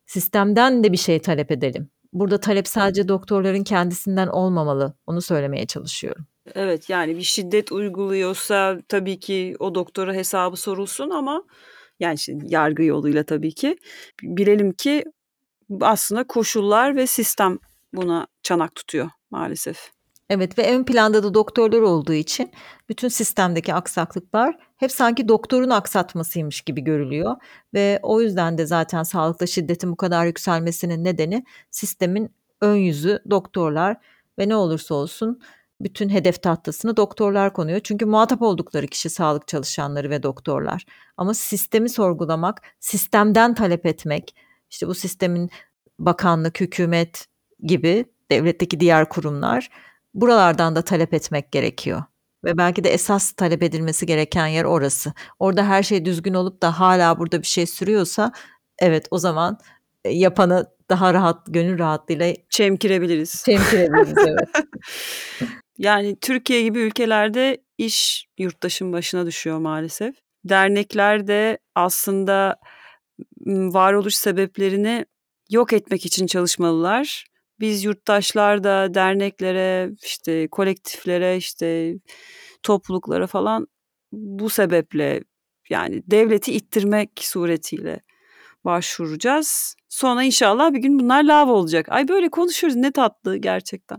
[0.06, 1.89] sistemden de bir şey talep edelim.
[2.14, 4.94] Burada talep sadece doktorların kendisinden olmamalı.
[5.08, 6.26] Onu söylemeye çalışıyorum.
[6.56, 11.44] Evet yani bir şiddet uyguluyorsa tabii ki o doktora hesabı sorulsun ama
[12.04, 13.78] yani işte yargı yoluyla tabii ki.
[14.24, 15.04] Bilelim ki
[15.82, 17.58] aslında koşullar ve sistem
[17.93, 19.91] buna çanak tutuyor maalesef.
[20.30, 22.51] Evet ve ön planda da doktorlar olduğu için
[22.89, 27.36] bütün sistemdeki aksaklıklar hep sanki doktorun aksatmasıymış gibi görülüyor
[27.74, 32.30] ve o yüzden de zaten sağlıkta şiddetin bu kadar yükselmesinin nedeni sistemin
[32.62, 33.97] ön yüzü doktorlar
[34.39, 35.39] ve ne olursa olsun
[35.84, 37.79] bütün hedef tahtasını doktorlar konuyor.
[37.84, 40.86] Çünkü muhatap oldukları kişi sağlık çalışanları ve doktorlar.
[41.17, 44.36] Ama sistemi sorgulamak, sistemden talep etmek,
[44.69, 45.49] işte bu sistemin
[45.99, 47.27] bakanlık, hükümet
[47.63, 49.69] gibi devletteki diğer kurumlar
[50.13, 52.03] buralardan da talep etmek gerekiyor.
[52.43, 55.13] Ve belki de esas talep edilmesi gereken yer orası.
[55.39, 58.31] Orada her şey düzgün olup da hala burada bir şey sürüyorsa
[58.79, 59.57] evet o zaman
[60.05, 63.43] e, yapanı daha rahat, gönül rahatlığıyla çemkirebiliriz.
[63.45, 64.49] Çemkirebiliriz evet.
[65.84, 70.15] Yani Türkiye gibi ülkelerde iş yurttaşın başına düşüyor maalesef.
[70.45, 72.55] dernekler de aslında
[73.45, 75.05] varoluş sebeplerini
[75.49, 77.25] yok etmek için çalışmalılar.
[77.59, 81.95] Biz yurttaşlar da derneklere, işte kolektiflere, işte
[82.63, 83.67] topluluklara falan
[84.11, 85.23] bu sebeple
[85.69, 87.99] yani devleti ittirmek suretiyle
[88.66, 89.76] başvuracağız.
[89.89, 91.86] Sonra inşallah bir gün bunlar lav olacak.
[91.89, 93.97] Ay böyle konuşuyoruz ne tatlı gerçekten.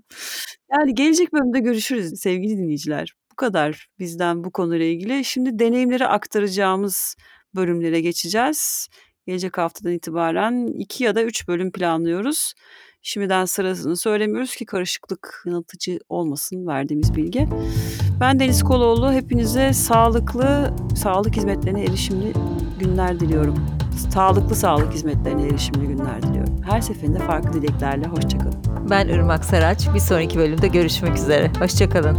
[0.73, 3.15] Yani gelecek bölümde görüşürüz sevgili dinleyiciler.
[3.33, 5.25] Bu kadar bizden bu konuyla ilgili.
[5.25, 7.17] Şimdi deneyimleri aktaracağımız
[7.55, 8.89] bölümlere geçeceğiz.
[9.27, 12.55] Gelecek haftadan itibaren iki ya da üç bölüm planlıyoruz.
[13.03, 17.49] Şimdiden sırasını söylemiyoruz ki karışıklık yanıltıcı olmasın verdiğimiz bilgi.
[18.21, 19.13] Ben Deniz Koloğlu.
[19.13, 22.33] Hepinize sağlıklı, sağlık hizmetlerine erişimli
[22.81, 23.84] günler diliyorum.
[23.97, 26.63] Sağlıklı sağlık hizmetlerine erişimli günler diliyorum.
[26.71, 28.07] Her seferinde farklı dileklerle.
[28.07, 28.55] Hoşçakalın.
[28.91, 29.89] Ben Irmak Saraç.
[29.95, 31.51] Bir sonraki bölümde görüşmek üzere.
[31.59, 32.19] Hoşçakalın.